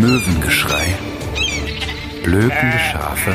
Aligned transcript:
Möwengeschrei, 0.00 0.94
blökende 2.22 2.78
Schafe, 2.78 3.32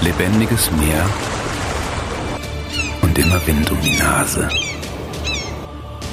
lebendiges 0.00 0.70
Meer 0.70 1.04
und 3.02 3.18
immer 3.18 3.44
Wind 3.44 3.68
um 3.72 3.80
die 3.80 3.96
Nase. 3.96 4.48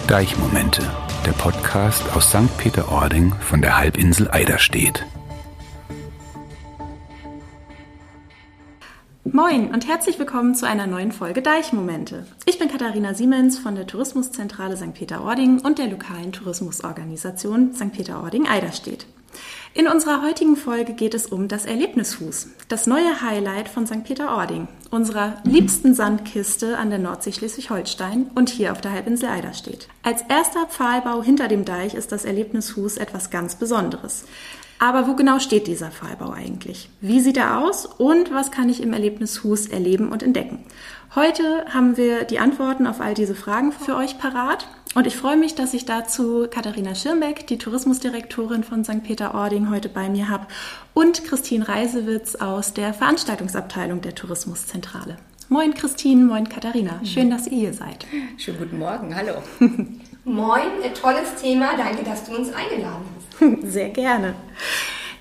Deichmomente, 0.08 0.82
der 1.24 1.34
Podcast 1.34 2.04
aus 2.16 2.30
St. 2.30 2.58
Peter-Ording 2.58 3.36
von 3.42 3.62
der 3.62 3.78
Halbinsel 3.78 4.28
Eiderstedt. 4.32 5.06
Moin 9.36 9.74
und 9.74 9.86
herzlich 9.86 10.18
willkommen 10.18 10.56
zu 10.56 10.66
einer 10.66 10.88
neuen 10.88 11.12
Folge 11.12 11.42
Deichmomente. 11.42 12.26
Ich 12.46 12.58
bin 12.58 12.70
Katharina 12.70 13.14
Siemens 13.14 13.60
von 13.60 13.76
der 13.76 13.86
Tourismuszentrale 13.86 14.78
St. 14.78 14.94
Peter-Ording 14.94 15.60
und 15.60 15.78
der 15.78 15.88
lokalen 15.88 16.32
Tourismusorganisation 16.32 17.74
St. 17.76 17.92
Peter-Ording-Eiderstedt. 17.92 19.06
In 19.74 19.90
unserer 19.90 20.22
heutigen 20.22 20.56
Folge 20.56 20.94
geht 20.94 21.14
es 21.14 21.26
um 21.26 21.50
das 21.50 21.66
Erlebnishus, 21.66 22.48
das 22.70 22.88
neue 22.88 23.22
Highlight 23.22 23.68
von 23.68 23.86
St. 23.86 24.06
Peter-Ording, 24.06 24.70
unserer 24.90 25.42
liebsten 25.44 25.94
Sandkiste 25.94 26.78
an 26.78 26.90
der 26.90 27.00
Nordsee 27.00 27.34
Schleswig-Holstein 27.34 28.32
und 28.36 28.48
hier 28.48 28.72
auf 28.72 28.80
der 28.80 28.94
Halbinsel 28.94 29.28
Eiderstedt. 29.28 29.90
Als 30.02 30.22
erster 30.30 30.66
Pfahlbau 30.68 31.22
hinter 31.22 31.50
dem 31.50 31.66
Deich 31.66 31.94
ist 31.94 32.14
das 32.14 32.24
Erlebnishus 32.24 32.96
etwas 32.96 33.32
ganz 33.32 33.56
Besonderes. 33.56 34.24
Aber 34.80 35.08
wo 35.08 35.16
genau 35.16 35.40
steht 35.40 35.68
dieser 35.68 35.90
Pfahlbau 35.92 36.32
eigentlich? 36.32 36.90
Wie 37.00 37.22
sieht 37.22 37.38
er 37.38 37.60
aus 37.60 37.86
und 37.86 38.34
was 38.34 38.52
kann 38.52 38.70
ich 38.70 38.82
im 38.82 38.94
Erlebnishus 38.94 39.68
erleben 39.68 40.12
und 40.12 40.22
entdecken? 40.22 40.66
Heute 41.16 41.66
haben 41.74 41.96
wir 41.96 42.26
die 42.26 42.40
Antworten 42.40 42.88
auf 42.88 43.00
all 43.00 43.14
diese 43.14 43.36
Fragen 43.36 43.72
für 43.72 43.96
euch 43.96 44.18
parat. 44.18 44.68
Und 44.96 45.08
ich 45.08 45.16
freue 45.16 45.38
mich, 45.38 45.56
dass 45.56 45.74
ich 45.74 45.86
dazu 45.86 46.48
Katharina 46.50 46.96
Schirmbeck, 46.96 47.48
die 47.48 47.58
Tourismusdirektorin 47.58 48.64
von 48.64 48.84
St. 48.84 49.04
Peter-Ording, 49.04 49.70
heute 49.70 49.90
bei 49.90 50.10
mir 50.10 50.30
habe 50.30 50.48
und 50.94 51.24
Christine 51.26 51.68
Reisewitz 51.68 52.36
aus 52.36 52.74
der 52.74 52.94
Veranstaltungsabteilung 52.94 54.02
der 54.02 54.16
Tourismuszentrale. 54.16 55.18
Moin 55.48 55.74
Christine, 55.74 56.24
moin 56.26 56.50
Katharina. 56.50 57.00
Schön, 57.04 57.30
dass 57.30 57.48
ihr 57.48 57.58
hier 57.58 57.74
seid. 57.74 58.06
Schönen 58.38 58.58
guten 58.58 58.80
Morgen, 58.80 59.16
hallo. 59.16 59.44
moin, 60.26 60.64
tolles 61.00 61.36
Thema. 61.42 61.78
Danke, 61.78 62.04
dass 62.04 62.26
du 62.26 62.36
uns 62.36 62.50
eingeladen 62.54 63.06
hast. 63.16 63.62
Sehr 63.72 63.90
gerne. 63.90 64.36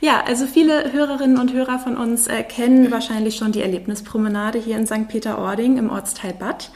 Ja, 0.00 0.22
also 0.27 0.47
viele 0.47 0.92
Hörerinnen 0.92 1.38
und 1.38 1.52
Hörer 1.52 1.78
von 1.78 1.97
uns 1.97 2.27
äh, 2.27 2.42
kennen 2.42 2.91
wahrscheinlich 2.91 3.36
schon 3.36 3.52
die 3.52 3.62
Erlebnispromenade 3.62 4.58
hier 4.58 4.77
in 4.77 4.86
St. 4.86 5.08
Peter-Ording 5.08 5.78
im 5.78 5.91
Ortsteil 5.91 6.34
Bad. 6.34 6.70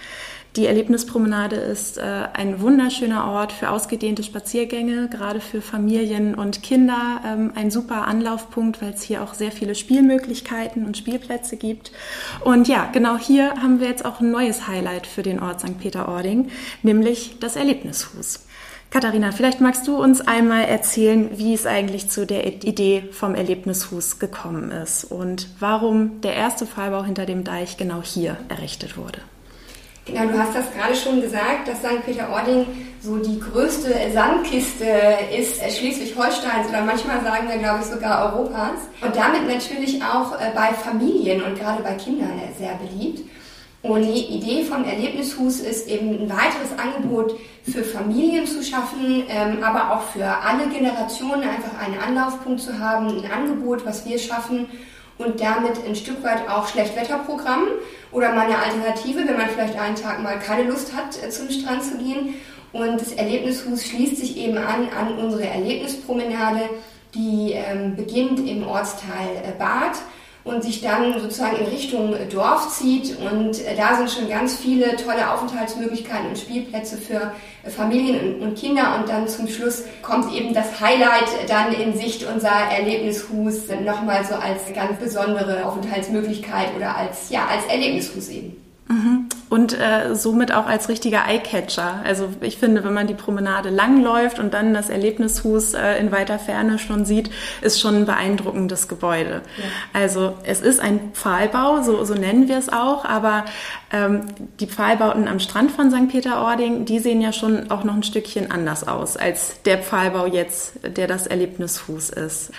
Die 0.59 0.67
Erlebnispromenade 0.67 1.55
ist 1.55 1.99
äh, 1.99 2.03
ein 2.33 2.61
wunderschöner 2.61 3.31
Ort 3.31 3.53
für 3.53 3.71
ausgedehnte 3.71 4.25
Spaziergänge, 4.25 5.09
gerade 5.09 5.39
für 5.41 5.63
Familien 5.63 6.35
und 6.35 6.65
Kinder. 6.65 7.21
Ähm, 7.25 7.53
ein 7.55 7.71
super 7.71 8.09
Anlaufpunkt, 8.09 8.83
weil 8.83 8.93
es 8.93 9.03
hier 9.03 9.23
auch 9.23 9.35
sehr 9.35 9.53
viele 9.53 9.77
Spielmöglichkeiten 9.77 10.85
und 10.85 10.97
Spielplätze 10.97 11.59
gibt. 11.59 11.93
Und 12.41 12.67
ja, 12.67 12.91
genau 12.93 13.17
hier 13.17 13.55
haben 13.63 13.79
wir 13.79 13.87
jetzt 13.87 14.05
auch 14.05 14.19
ein 14.19 14.33
neues 14.33 14.67
Highlight 14.67 15.07
für 15.07 15.23
den 15.23 15.39
Ort 15.39 15.61
St. 15.61 15.79
Peter-Ording, 15.79 16.49
nämlich 16.83 17.37
das 17.39 17.55
Erlebnishus. 17.55 18.45
Katharina, 18.91 19.31
vielleicht 19.31 19.61
magst 19.61 19.87
du 19.87 20.03
uns 20.03 20.21
einmal 20.23 20.65
erzählen, 20.65 21.39
wie 21.39 21.55
es 21.55 21.67
eigentlich 21.67 22.11
zu 22.11 22.27
der 22.27 22.45
Idee 22.65 23.05
vom 23.13 23.37
Erlebnishus 23.37 24.19
gekommen 24.19 24.73
ist 24.73 25.05
und 25.05 25.51
warum 25.61 26.21
der 26.23 26.35
erste 26.35 26.67
Fallbau 26.67 27.05
hinter 27.05 27.27
dem 27.27 27.45
Deich 27.45 27.77
genau 27.77 28.03
hier 28.03 28.39
errichtet 28.49 28.97
wurde. 28.97 29.21
Genau, 30.09 30.27
du 30.27 30.39
hast 30.39 30.55
das 30.55 30.73
gerade 30.73 30.95
schon 30.95 31.21
gesagt, 31.21 31.69
dass 31.69 31.79
St. 31.81 32.03
Peter-Ording 32.05 32.67
so 33.01 33.19
die 33.19 33.39
größte 33.39 33.95
Sandkiste 34.13 34.87
ist 35.39 35.61
Schleswig-Holsteins 35.61 36.69
oder 36.71 36.83
manchmal 36.83 37.23
sagen 37.23 37.47
wir, 37.47 37.59
glaube 37.59 37.81
ich, 37.83 37.87
sogar 37.87 38.33
Europas. 38.33 38.81
Und 39.03 39.15
damit 39.15 39.47
natürlich 39.47 40.03
auch 40.03 40.33
äh, 40.41 40.51
bei 40.55 40.73
Familien 40.73 41.43
und 41.43 41.59
gerade 41.59 41.83
bei 41.83 41.93
Kindern 41.93 42.41
sehr 42.59 42.75
beliebt. 42.77 43.29
Und 43.83 44.03
die 44.03 44.25
Idee 44.35 44.65
vom 44.65 44.83
Erlebnishus 44.85 45.61
ist 45.61 45.89
eben 45.89 46.23
ein 46.23 46.31
weiteres 46.31 46.77
Angebot 46.79 47.39
für 47.63 47.85
Familien 47.85 48.47
zu 48.47 48.63
schaffen, 48.65 49.25
ähm, 49.29 49.63
aber 49.63 49.95
auch 49.95 50.03
für 50.09 50.25
alle 50.25 50.69
Generationen 50.69 51.43
einfach 51.43 51.79
einen 51.81 51.99
Anlaufpunkt 52.01 52.61
zu 52.61 52.79
haben, 52.79 53.23
ein 53.23 53.31
Angebot, 53.31 53.85
was 53.85 54.07
wir 54.07 54.19
schaffen 54.19 54.69
und 55.19 55.41
damit 55.41 55.85
ein 55.87 55.95
Stück 55.95 56.23
weit 56.25 56.49
auch 56.49 56.67
Schlechtwetterprogramm 56.67 57.69
oder 58.11 58.35
mal 58.35 58.47
eine 58.47 58.59
Alternative, 58.59 59.27
wenn 59.27 59.37
man 59.37 59.49
vielleicht 59.49 59.79
einen 59.79 59.97
Tag 59.97 60.23
mal 60.23 60.39
keine 60.39 60.69
Lust 60.69 60.95
hat, 60.95 61.23
äh, 61.23 61.31
zum 61.31 61.51
Strand 61.51 61.85
zu 61.85 61.99
gehen. 61.99 62.35
Und 62.73 63.01
das 63.01 63.13
Erlebnishus 63.13 63.87
schließt 63.87 64.17
sich 64.17 64.37
eben 64.37 64.59
an 64.59 64.89
an 64.91 65.19
unsere 65.19 65.47
Erlebnispromenade, 65.47 66.69
die 67.15 67.53
ähm, 67.53 67.97
beginnt 67.97 68.47
im 68.49 68.67
Ortsteil 68.67 69.37
äh, 69.43 69.59
Bad 69.59 69.97
und 70.49 70.63
sich 70.63 70.81
dann 70.81 71.21
sozusagen 71.21 71.57
in 71.57 71.67
Richtung 71.67 72.15
Dorf 72.31 72.69
zieht. 72.71 73.17
Und 73.19 73.65
äh, 73.65 73.77
da 73.77 73.97
sind 73.97 74.11
schon 74.11 74.29
ganz 74.29 74.57
viele 74.57 74.97
tolle 74.97 75.31
Aufenthaltsmöglichkeiten 75.33 76.29
und 76.29 76.39
Spielplätze 76.39 76.97
für 76.97 77.33
äh, 77.65 77.71
Familien 77.71 78.41
und 78.41 78.57
Kinder. 78.57 78.99
Und 78.99 79.09
dann 79.09 79.29
zum 79.29 79.49
Schluss 79.49 79.85
kommt 80.03 80.33
eben 80.35 80.55
das 80.55 80.81
Highlight 80.81 81.29
dann 81.49 81.73
in 81.73 81.97
Sicht 81.97 82.27
unser 82.27 82.51
Erlebnishus 82.51 83.69
nochmal 83.85 84.25
so 84.25 84.35
als 84.35 84.63
ganz 84.75 84.99
besondere 84.99 85.65
Aufenthaltsmöglichkeit 85.65 86.75
oder 86.77 86.97
als, 86.97 87.31
ja, 87.31 87.47
als 87.47 87.65
Erlebnishus 87.67 88.29
eben. 88.29 88.57
Mhm. 88.89 89.28
Und 89.49 89.73
äh, 89.73 90.15
somit 90.15 90.53
auch 90.53 90.67
als 90.67 90.89
richtiger 90.89 91.27
Eyecatcher. 91.27 92.03
Also 92.05 92.29
ich 92.41 92.59
finde, 92.59 92.85
wenn 92.85 92.93
man 92.93 93.07
die 93.07 93.15
Promenade 93.15 93.71
langläuft 93.71 94.39
und 94.39 94.53
dann 94.53 94.75
das 94.75 94.91
Erlebnishus 94.91 95.75
äh, 95.75 95.99
in 95.99 96.13
weiter 96.13 96.39
Ferne 96.39 96.79
schon 96.79 97.05
sieht, 97.05 97.31
ist 97.63 97.81
schon 97.81 97.97
ein 97.97 98.07
beeindruckendes 98.07 98.89
Gebäude. 98.89 99.43
Ja. 99.57 99.65
Also 100.01 100.35
es 100.45 100.61
ist 100.61 100.81
ein 100.81 101.13
Pfahlbau, 101.15 101.83
so, 101.83 102.05
so 102.05 102.15
nennen 102.15 102.49
wir 102.49 102.59
es 102.59 102.69
auch, 102.69 103.05
aber 103.05 103.47
ähm, 103.91 104.23
die 104.61 104.67
Pfahlbauten 104.67 105.29
am 105.29 105.41
Strand 105.41 105.71
von 105.71 105.91
St. 105.91 106.09
Peter-Ording, 106.09 106.85
die 106.85 106.99
sehen 106.99 107.21
ja 107.21 107.33
schon 107.33 107.71
auch 107.71 107.85
noch 107.85 107.95
ein 107.95 108.03
Stückchen 108.03 108.51
anders 108.51 108.87
aus 108.87 109.17
als 109.17 109.63
der 109.63 109.79
Pfahlbau 109.79 110.27
jetzt, 110.27 110.75
der 110.85 111.07
das 111.07 111.27
Erlebnishus 111.27 112.11
ist. 112.11 112.53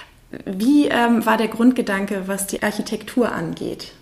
Wie 0.45 0.87
ähm, 0.87 1.25
war 1.25 1.37
der 1.37 1.47
Grundgedanke, 1.47 2.23
was 2.27 2.47
die 2.47 2.61
Architektur 2.61 3.31
angeht? 3.31 3.93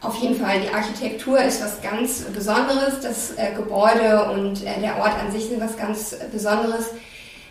Auf 0.00 0.14
jeden 0.22 0.36
Fall, 0.36 0.60
die 0.60 0.72
Architektur 0.72 1.40
ist 1.40 1.60
was 1.60 1.82
ganz 1.82 2.20
Besonderes, 2.32 3.00
das 3.02 3.32
äh, 3.32 3.52
Gebäude 3.56 4.30
und 4.30 4.64
äh, 4.64 4.78
der 4.80 4.96
Ort 4.98 5.18
an 5.18 5.32
sich 5.32 5.46
sind 5.46 5.60
was 5.60 5.76
ganz 5.76 6.14
Besonderes. 6.30 6.90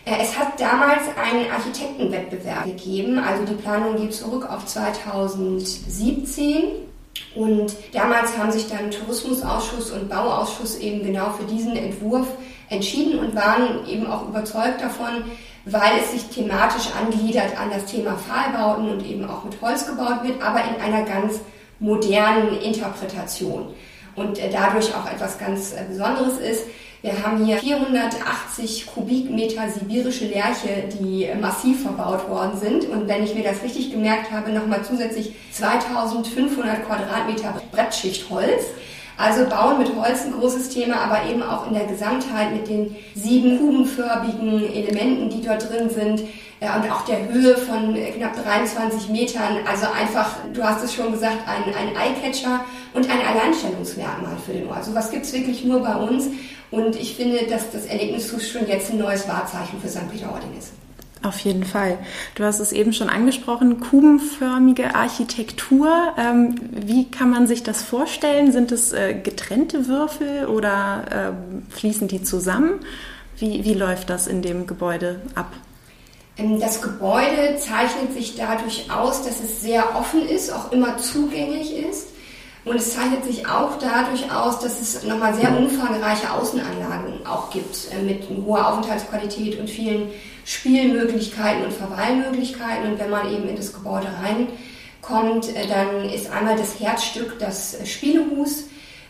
Äh, 0.06 0.22
es 0.22 0.38
hat 0.38 0.58
damals 0.58 1.02
einen 1.22 1.50
Architektenwettbewerb 1.50 2.64
gegeben, 2.64 3.18
also 3.18 3.44
die 3.44 3.52
Planung 3.54 3.96
geht 3.96 4.14
zurück 4.14 4.50
auf 4.50 4.64
2017. 4.64 6.86
Und 7.34 7.76
damals 7.92 8.38
haben 8.38 8.50
sich 8.50 8.66
dann 8.68 8.90
Tourismusausschuss 8.90 9.90
und 9.90 10.08
Bauausschuss 10.08 10.78
eben 10.78 11.04
genau 11.04 11.28
für 11.30 11.44
diesen 11.44 11.76
Entwurf 11.76 12.28
entschieden 12.70 13.18
und 13.18 13.34
waren 13.34 13.86
eben 13.86 14.06
auch 14.06 14.26
überzeugt 14.26 14.80
davon, 14.80 15.24
weil 15.66 15.98
es 16.00 16.12
sich 16.12 16.28
thematisch 16.28 16.88
angliedert 16.98 17.60
an 17.60 17.68
das 17.70 17.84
Thema 17.84 18.16
Pfahlbauten 18.16 18.88
und 18.88 19.04
eben 19.04 19.28
auch 19.28 19.44
mit 19.44 19.60
Holz 19.60 19.86
gebaut 19.86 20.22
wird, 20.22 20.42
aber 20.42 20.62
in 20.64 20.80
einer 20.80 21.04
ganz 21.04 21.40
modernen 21.78 22.60
Interpretation 22.60 23.74
und 24.16 24.38
äh, 24.38 24.50
dadurch 24.50 24.94
auch 24.94 25.10
etwas 25.10 25.38
ganz 25.38 25.72
äh, 25.72 25.84
Besonderes 25.88 26.38
ist. 26.38 26.64
Wir 27.00 27.22
haben 27.22 27.44
hier 27.44 27.58
480 27.58 28.86
Kubikmeter 28.86 29.70
sibirische 29.70 30.26
Lärche, 30.26 30.88
die 31.00 31.28
massiv 31.40 31.82
verbaut 31.82 32.28
worden 32.28 32.58
sind. 32.58 32.88
Und 32.88 33.06
wenn 33.06 33.22
ich 33.22 33.36
mir 33.36 33.44
das 33.44 33.62
richtig 33.62 33.92
gemerkt 33.92 34.32
habe, 34.32 34.50
nochmal 34.50 34.82
zusätzlich 34.82 35.32
2500 35.52 36.84
Quadratmeter 36.84 37.62
Brettschichtholz. 37.70 38.64
Also 39.18 39.46
Bauen 39.46 39.78
mit 39.78 39.88
Holz 39.96 40.24
ein 40.24 40.32
großes 40.32 40.68
Thema, 40.68 41.00
aber 41.00 41.28
eben 41.28 41.42
auch 41.42 41.66
in 41.66 41.74
der 41.74 41.86
Gesamtheit 41.86 42.52
mit 42.52 42.68
den 42.68 42.94
sieben 43.16 43.58
kubenförmigen 43.58 44.72
Elementen, 44.72 45.28
die 45.28 45.42
dort 45.44 45.68
drin 45.68 45.90
sind, 45.90 46.22
ja, 46.60 46.76
und 46.76 46.90
auch 46.90 47.04
der 47.04 47.28
Höhe 47.28 47.56
von 47.56 47.94
knapp 47.94 48.42
23 48.44 49.08
Metern. 49.10 49.58
Also 49.68 49.86
einfach, 49.86 50.36
du 50.54 50.62
hast 50.62 50.84
es 50.84 50.94
schon 50.94 51.10
gesagt, 51.10 51.38
ein, 51.46 51.74
ein 51.74 51.96
Eyecatcher 51.96 52.64
und 52.94 53.10
ein 53.10 53.20
Alleinstellungsmerkmal 53.20 54.36
für 54.46 54.52
den 54.52 54.68
Ort. 54.68 54.84
So 54.84 54.94
was 54.94 55.10
gibt's 55.10 55.32
wirklich 55.32 55.64
nur 55.64 55.80
bei 55.80 55.96
uns. 55.96 56.28
Und 56.70 56.94
ich 56.94 57.16
finde, 57.16 57.44
dass 57.46 57.72
das 57.72 57.86
Erlebnishus 57.86 58.48
schon 58.48 58.68
jetzt 58.68 58.90
ein 58.90 58.98
neues 58.98 59.28
Wahrzeichen 59.28 59.80
für 59.80 59.88
St. 59.88 60.10
Peter-Ording 60.12 60.56
ist. 60.56 60.72
Auf 61.22 61.40
jeden 61.40 61.64
Fall. 61.64 61.98
Du 62.36 62.44
hast 62.44 62.60
es 62.60 62.70
eben 62.70 62.92
schon 62.92 63.08
angesprochen, 63.08 63.80
kubenförmige 63.80 64.94
Architektur. 64.94 66.14
Ähm, 66.16 66.54
wie 66.70 67.10
kann 67.10 67.30
man 67.30 67.48
sich 67.48 67.64
das 67.64 67.82
vorstellen? 67.82 68.52
Sind 68.52 68.70
es 68.70 68.92
äh, 68.92 69.14
getrennte 69.14 69.88
Würfel 69.88 70.46
oder 70.46 71.34
äh, 71.34 71.74
fließen 71.74 72.06
die 72.06 72.22
zusammen? 72.22 72.80
Wie, 73.36 73.64
wie 73.64 73.74
läuft 73.74 74.10
das 74.10 74.28
in 74.28 74.42
dem 74.42 74.66
Gebäude 74.68 75.20
ab? 75.34 75.52
Ähm, 76.36 76.60
das 76.60 76.80
Gebäude 76.82 77.56
zeichnet 77.58 78.14
sich 78.14 78.36
dadurch 78.36 78.90
aus, 78.90 79.24
dass 79.24 79.40
es 79.40 79.60
sehr 79.60 79.96
offen 79.96 80.26
ist, 80.28 80.52
auch 80.52 80.70
immer 80.70 80.98
zugänglich 80.98 81.76
ist. 81.76 82.08
Und 82.68 82.76
es 82.76 82.94
zeichnet 82.94 83.24
sich 83.24 83.46
auch 83.46 83.78
dadurch 83.78 84.30
aus, 84.30 84.60
dass 84.60 84.80
es 84.80 85.02
nochmal 85.04 85.32
sehr 85.34 85.56
umfangreiche 85.56 86.30
Außenanlagen 86.30 87.26
auch 87.26 87.50
gibt, 87.50 87.88
äh, 87.92 88.02
mit 88.02 88.24
hoher 88.44 88.68
Aufenthaltsqualität 88.68 89.58
und 89.58 89.70
vielen 89.70 90.10
Spielmöglichkeiten 90.44 91.64
und 91.64 91.72
Verweilmöglichkeiten. 91.72 92.92
Und 92.92 92.98
wenn 92.98 93.10
man 93.10 93.32
eben 93.32 93.48
in 93.48 93.56
das 93.56 93.72
Gebäude 93.72 94.08
reinkommt, 94.22 95.56
äh, 95.56 95.66
dann 95.66 96.10
ist 96.10 96.30
einmal 96.30 96.56
das 96.56 96.78
Herzstück 96.78 97.38
das 97.38 97.76
Spielehus 97.84 98.64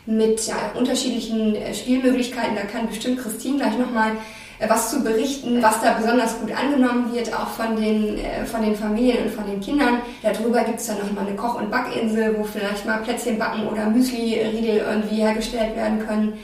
mit 0.06 0.46
ja, 0.46 0.72
unterschiedlichen 0.74 1.56
äh, 1.56 1.74
Spielmöglichkeiten. 1.74 2.54
Da 2.54 2.62
kann 2.62 2.88
bestimmt 2.88 3.20
Christine 3.20 3.58
gleich 3.58 3.76
nochmal 3.76 4.12
äh, 4.12 4.37
was 4.66 4.90
zu 4.90 5.04
berichten, 5.04 5.62
was 5.62 5.80
da 5.80 5.92
besonders 5.92 6.40
gut 6.40 6.50
angenommen 6.52 7.12
wird, 7.14 7.32
auch 7.32 7.48
von 7.48 7.76
den, 7.76 8.18
äh, 8.18 8.44
von 8.44 8.62
den 8.62 8.74
Familien 8.74 9.24
und 9.24 9.30
von 9.30 9.46
den 9.46 9.60
Kindern. 9.60 10.00
Darüber 10.22 10.64
gibt 10.64 10.80
es 10.80 10.86
dann 10.86 10.98
nochmal 10.98 11.26
eine 11.26 11.36
Koch- 11.36 11.60
und 11.60 11.70
Backinsel, 11.70 12.36
wo 12.36 12.44
vielleicht 12.44 12.84
mal 12.84 12.98
Plätzchen 12.98 13.38
backen 13.38 13.68
oder 13.68 13.86
Müsli-Riegel 13.86 14.78
irgendwie 14.78 15.22
hergestellt 15.22 15.76
werden 15.76 16.04
können. 16.04 16.38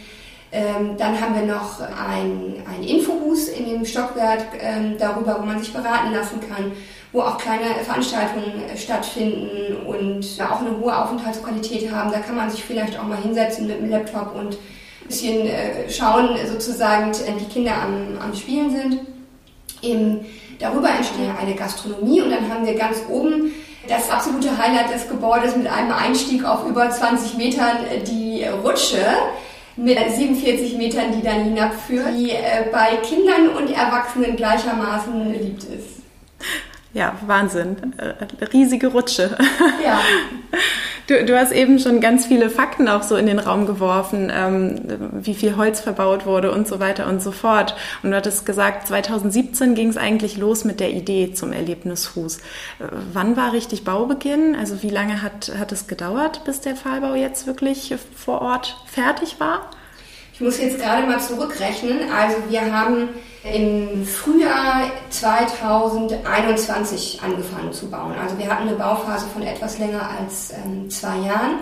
Ähm, 0.52 0.96
dann 0.96 1.20
haben 1.20 1.34
wir 1.34 1.42
noch 1.52 1.80
ein, 1.80 2.62
ein 2.72 2.84
Infobus 2.84 3.48
in 3.48 3.68
dem 3.68 3.84
Stockwerk 3.84 4.44
ähm, 4.60 4.94
darüber, 4.96 5.38
wo 5.40 5.44
man 5.44 5.58
sich 5.58 5.72
beraten 5.72 6.12
lassen 6.12 6.38
kann, 6.38 6.70
wo 7.10 7.22
auch 7.22 7.38
kleine 7.38 7.74
Veranstaltungen 7.84 8.62
äh, 8.72 8.76
stattfinden 8.76 9.84
und 9.84 10.24
auch 10.48 10.60
eine 10.60 10.78
hohe 10.78 10.96
Aufenthaltsqualität 10.96 11.90
haben. 11.90 12.12
Da 12.12 12.20
kann 12.20 12.36
man 12.36 12.48
sich 12.50 12.62
vielleicht 12.62 12.96
auch 12.96 13.02
mal 13.02 13.20
hinsetzen 13.20 13.66
mit 13.66 13.80
dem 13.80 13.90
Laptop 13.90 14.36
und 14.36 14.56
bisschen 15.06 15.46
äh, 15.46 15.90
schauen, 15.90 16.36
sozusagen, 16.46 17.12
die 17.12 17.52
Kinder 17.52 17.72
am, 17.74 18.18
am 18.20 18.34
Spielen 18.34 18.70
sind. 18.70 19.00
Eben 19.82 20.24
darüber 20.58 20.88
entsteht 20.90 21.28
eine 21.40 21.54
Gastronomie 21.54 22.22
und 22.22 22.30
dann 22.30 22.48
haben 22.48 22.66
wir 22.66 22.74
ganz 22.74 22.98
oben 23.08 23.52
das 23.88 24.10
absolute 24.10 24.56
Highlight 24.56 24.94
des 24.94 25.08
Gebäudes 25.08 25.56
mit 25.56 25.66
einem 25.66 25.92
Einstieg 25.92 26.44
auf 26.44 26.66
über 26.66 26.88
20 26.88 27.36
Metern 27.36 27.76
die 28.06 28.44
Rutsche 28.44 29.04
mit 29.76 29.98
47 29.98 30.76
Metern, 30.76 31.12
die 31.12 31.22
dann 31.22 31.44
hinabführt, 31.44 32.14
die 32.16 32.30
äh, 32.30 32.66
bei 32.72 32.96
Kindern 33.02 33.48
und 33.56 33.70
Erwachsenen 33.70 34.36
gleichermaßen 34.36 35.32
beliebt 35.32 35.64
ist. 35.64 36.02
Ja, 36.92 37.16
Wahnsinn. 37.26 37.92
Äh, 37.98 38.44
riesige 38.52 38.86
Rutsche. 38.86 39.36
Ja. 39.84 40.00
Du, 41.06 41.22
du 41.24 41.38
hast 41.38 41.52
eben 41.52 41.78
schon 41.78 42.00
ganz 42.00 42.24
viele 42.26 42.48
Fakten 42.48 42.88
auch 42.88 43.02
so 43.02 43.16
in 43.16 43.26
den 43.26 43.38
Raum 43.38 43.66
geworfen, 43.66 44.32
ähm, 44.34 44.80
wie 45.12 45.34
viel 45.34 45.56
Holz 45.56 45.80
verbaut 45.80 46.24
wurde 46.24 46.50
und 46.50 46.66
so 46.66 46.80
weiter 46.80 47.06
und 47.06 47.20
so 47.20 47.30
fort. 47.30 47.76
Und 48.02 48.10
du 48.10 48.16
hattest 48.16 48.46
gesagt, 48.46 48.88
2017 48.88 49.74
ging 49.74 49.88
es 49.88 49.98
eigentlich 49.98 50.38
los 50.38 50.64
mit 50.64 50.80
der 50.80 50.90
Idee 50.90 51.34
zum 51.34 51.52
Erlebnishus. 51.52 52.38
Äh, 52.38 52.86
wann 53.12 53.36
war 53.36 53.52
richtig 53.52 53.84
Baubeginn? 53.84 54.56
Also 54.58 54.82
wie 54.82 54.90
lange 54.90 55.20
hat, 55.20 55.52
hat 55.58 55.72
es 55.72 55.86
gedauert, 55.86 56.44
bis 56.44 56.62
der 56.62 56.74
Pfahlbau 56.74 57.14
jetzt 57.14 57.46
wirklich 57.46 57.94
vor 58.16 58.40
Ort 58.40 58.78
fertig 58.86 59.40
war? 59.40 59.70
Ich 60.34 60.40
muss 60.40 60.58
jetzt 60.58 60.80
gerade 60.80 61.06
mal 61.06 61.20
zurückrechnen. 61.20 62.10
Also 62.10 62.36
wir 62.48 62.74
haben 62.74 63.10
im 63.44 64.04
Frühjahr 64.04 64.90
2021 65.10 67.20
angefangen 67.22 67.72
zu 67.72 67.88
bauen. 67.88 68.16
Also 68.20 68.36
wir 68.36 68.48
hatten 68.48 68.66
eine 68.66 68.76
Bauphase 68.76 69.26
von 69.32 69.42
etwas 69.42 69.78
länger 69.78 70.10
als 70.18 70.50
ähm, 70.50 70.90
zwei 70.90 71.18
Jahren, 71.18 71.60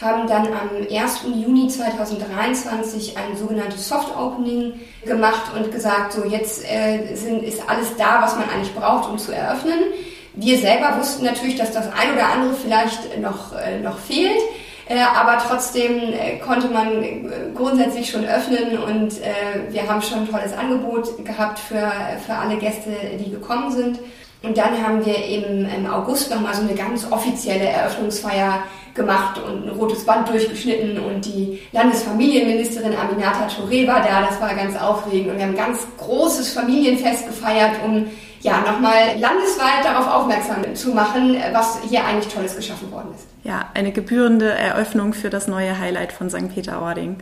haben 0.00 0.26
dann 0.26 0.46
am 0.46 0.70
1. 0.90 1.24
Juni 1.34 1.68
2023 1.68 3.18
ein 3.18 3.36
sogenanntes 3.36 3.86
Soft 3.86 4.16
Opening 4.16 4.72
gemacht 5.04 5.52
und 5.54 5.70
gesagt, 5.70 6.14
so 6.14 6.24
jetzt 6.24 6.64
äh, 6.64 7.14
sind, 7.14 7.42
ist 7.42 7.68
alles 7.68 7.94
da, 7.98 8.22
was 8.22 8.36
man 8.36 8.48
eigentlich 8.48 8.74
braucht, 8.74 9.10
um 9.10 9.18
zu 9.18 9.32
eröffnen. 9.32 9.80
Wir 10.32 10.56
selber 10.58 10.96
wussten 10.98 11.26
natürlich, 11.26 11.56
dass 11.56 11.72
das 11.72 11.92
ein 11.92 12.14
oder 12.14 12.30
andere 12.30 12.54
vielleicht 12.54 13.20
noch, 13.20 13.52
äh, 13.52 13.80
noch 13.80 13.98
fehlt. 13.98 14.40
Äh, 14.86 15.00
aber 15.00 15.38
trotzdem 15.38 16.12
äh, 16.12 16.38
konnte 16.38 16.68
man 16.68 17.02
äh, 17.02 17.20
grundsätzlich 17.54 18.10
schon 18.10 18.24
öffnen 18.24 18.78
und 18.78 19.14
wir 19.70 19.88
haben 19.88 20.02
schon 20.02 20.20
ein 20.20 20.30
tolles 20.30 20.52
Angebot 20.52 21.24
gehabt 21.24 21.58
für, 21.58 21.90
für 22.26 22.34
alle 22.34 22.56
Gäste, 22.56 22.90
die 23.18 23.30
gekommen 23.30 23.70
sind. 23.70 23.98
Und 24.42 24.58
dann 24.58 24.82
haben 24.82 25.04
wir 25.06 25.16
eben 25.16 25.66
im 25.66 25.90
August 25.90 26.30
nochmal 26.30 26.54
so 26.54 26.62
eine 26.62 26.74
ganz 26.74 27.10
offizielle 27.10 27.64
Eröffnungsfeier 27.64 28.64
gemacht 28.94 29.40
und 29.40 29.66
ein 29.66 29.70
rotes 29.70 30.04
Band 30.04 30.28
durchgeschnitten 30.28 30.98
und 30.98 31.24
die 31.24 31.60
Landesfamilienministerin 31.72 32.94
Aminata 32.94 33.48
Touré 33.48 33.86
war 33.86 34.02
da, 34.02 34.26
das 34.28 34.40
war 34.40 34.54
ganz 34.54 34.76
aufregend 34.76 35.32
und 35.32 35.38
wir 35.38 35.44
haben 35.44 35.52
ein 35.52 35.56
ganz 35.56 35.86
großes 35.98 36.52
Familienfest 36.52 37.26
gefeiert, 37.26 37.72
um 37.84 38.06
ja 38.44 38.60
nochmal 38.60 39.18
landesweit 39.18 39.84
darauf 39.84 40.06
aufmerksam 40.06 40.74
zu 40.74 40.90
machen, 40.90 41.36
was 41.52 41.80
hier 41.88 42.04
eigentlich 42.04 42.32
Tolles 42.32 42.54
geschaffen 42.54 42.92
worden 42.92 43.08
ist. 43.14 43.26
Ja, 43.42 43.70
eine 43.74 43.90
gebührende 43.90 44.50
Eröffnung 44.50 45.14
für 45.14 45.30
das 45.30 45.48
neue 45.48 45.78
Highlight 45.78 46.12
von 46.12 46.30
St. 46.30 46.54
Peter-Ording. 46.54 47.16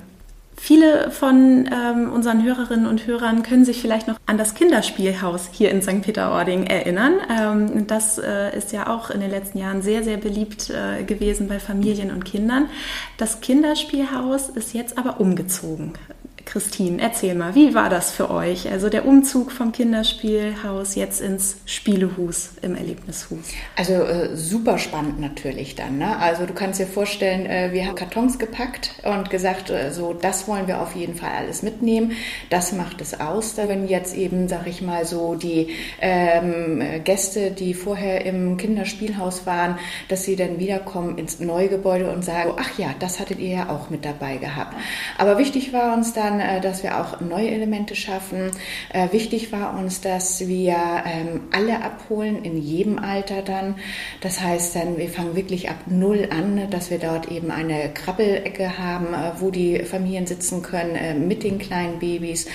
Viele 0.57 1.11
von 1.11 1.69
ähm, 1.73 2.13
unseren 2.13 2.45
Hörerinnen 2.45 2.87
und 2.87 3.07
Hörern 3.07 3.43
können 3.43 3.65
sich 3.65 3.81
vielleicht 3.81 4.07
noch 4.07 4.17
an 4.27 4.37
das 4.37 4.55
Kinderspielhaus 4.55 5.49
hier 5.51 5.71
in 5.71 5.81
St. 5.81 6.03
Peter-Ording 6.03 6.67
erinnern. 6.67 7.15
Ähm, 7.31 7.87
das 7.87 8.19
äh, 8.19 8.57
ist 8.57 8.73
ja 8.73 8.89
auch 8.89 9.11
in 9.11 9.21
den 9.21 9.31
letzten 9.31 9.59
Jahren 9.59 9.83
sehr, 9.83 10.05
sehr 10.05 10.19
beliebt 10.19 10.71
äh, 10.71 11.05
gewesen 11.05 11.49
bei 11.49 11.59
Familien 11.59 12.13
und 12.13 12.25
Kindern. 12.25 12.69
Das 13.17 13.41
Kinderspielhaus 13.41 14.51
ist 14.51 14.75
jetzt 14.75 14.99
aber 14.99 15.21
umgezogen. 15.21 15.95
Christine, 16.45 17.01
erzähl 17.01 17.35
mal, 17.35 17.55
wie 17.55 17.75
war 17.75 17.89
das 17.89 18.11
für 18.11 18.31
euch? 18.31 18.71
Also 18.71 18.89
der 18.89 19.07
Umzug 19.07 19.53
vom 19.53 19.73
Kinderspielhaus 19.73 20.95
jetzt 20.95 21.21
ins 21.21 21.57
Spielehus 21.67 22.51
im 22.63 22.75
Erlebnishus. 22.75 23.39
Also 23.77 23.95
äh, 23.95 24.37
super 24.37 24.79
spannend 24.79 25.21
natürlich 25.21 25.75
dann. 25.75 25.99
Ne? 25.99 26.19
Also 26.19 26.47
du 26.47 26.53
kannst 26.53 26.81
dir 26.81 26.87
vorstellen, 26.87 27.47
äh, 27.47 27.71
wir 27.73 27.87
haben 27.87 27.95
Kartons 27.95 28.39
gepackt 28.39 28.95
und 29.05 29.31
gesagt, 29.31 29.71
äh, 29.71 29.93
so 29.93 30.13
das 30.13 30.49
wollen 30.49 30.67
wir 30.67 30.81
auf 30.81 30.95
jeden 30.95 31.15
Fall 31.15 31.31
alles 31.31 31.63
mitnehmen. 31.63 32.13
Das 32.51 32.73
macht 32.73 33.01
es 33.01 33.21
aus. 33.21 33.55
Da 33.55 33.69
wenn 33.69 33.89
jetzt 33.89 34.17
eben, 34.17 34.49
sag 34.49 34.67
ich 34.67 34.83
mal, 34.83 35.05
so 35.05 35.35
die 35.35 35.69
ähm, 36.01 36.83
Gäste, 37.05 37.51
die 37.51 37.75
vorher 37.75 38.25
im 38.25 38.57
Kinderspielhaus 38.57 39.47
waren, 39.47 39.79
dass 40.09 40.25
sie 40.25 40.37
dann 40.37 40.59
wiederkommen 40.59 41.19
ins 41.19 41.41
neue 41.41 41.69
Gebäude 41.69 42.11
und 42.11 42.25
sagen, 42.25 42.53
ach 42.57 42.79
ja, 42.79 42.95
das 42.99 43.21
hattet 43.21 43.39
ihr 43.39 43.57
ja 43.57 43.69
auch 43.69 43.91
mit 43.91 44.05
dabei 44.05 44.37
gehabt. 44.37 44.77
Aber 45.19 45.39
wichtig 45.39 45.73
war 45.73 45.95
uns 45.95 46.13
dann, 46.13 46.32
äh, 46.41 46.61
dass 46.61 46.83
wir 46.83 47.01
auch 47.01 47.21
neue 47.21 47.51
Elemente 47.51 47.95
schaffen. 47.95 48.51
Äh, 48.93 49.13
wichtig 49.13 49.53
war 49.53 49.79
uns, 49.79 50.01
dass 50.01 50.47
wir 50.47 50.77
ähm, 51.07 51.43
alle 51.53 51.83
abholen, 51.83 52.45
in 52.45 52.57
jedem 52.57 52.99
Alter 52.99 53.43
dann. 53.43 53.77
Das 54.21 54.41
heißt 54.41 54.77
dann, 54.77 54.99
wir 54.99 55.09
fangen 55.09 55.37
wirklich 55.37 55.71
ab 55.71 55.77
Null 55.87 56.29
an, 56.31 56.71
dass 56.71 56.91
wir 56.91 56.99
dort 56.99 57.31
eben 57.31 57.51
eine 57.51 57.91
Krabbelecke 57.93 58.79
haben, 58.79 59.15
äh, 59.15 59.33
wo 59.41 59.51
die 59.51 59.81
Familien 59.81 60.27
sitzen 60.27 60.63
können 60.63 61.27
mit 61.27 61.43
den 61.43 61.59
kleinen 61.59 61.99
Babys, 61.99 62.47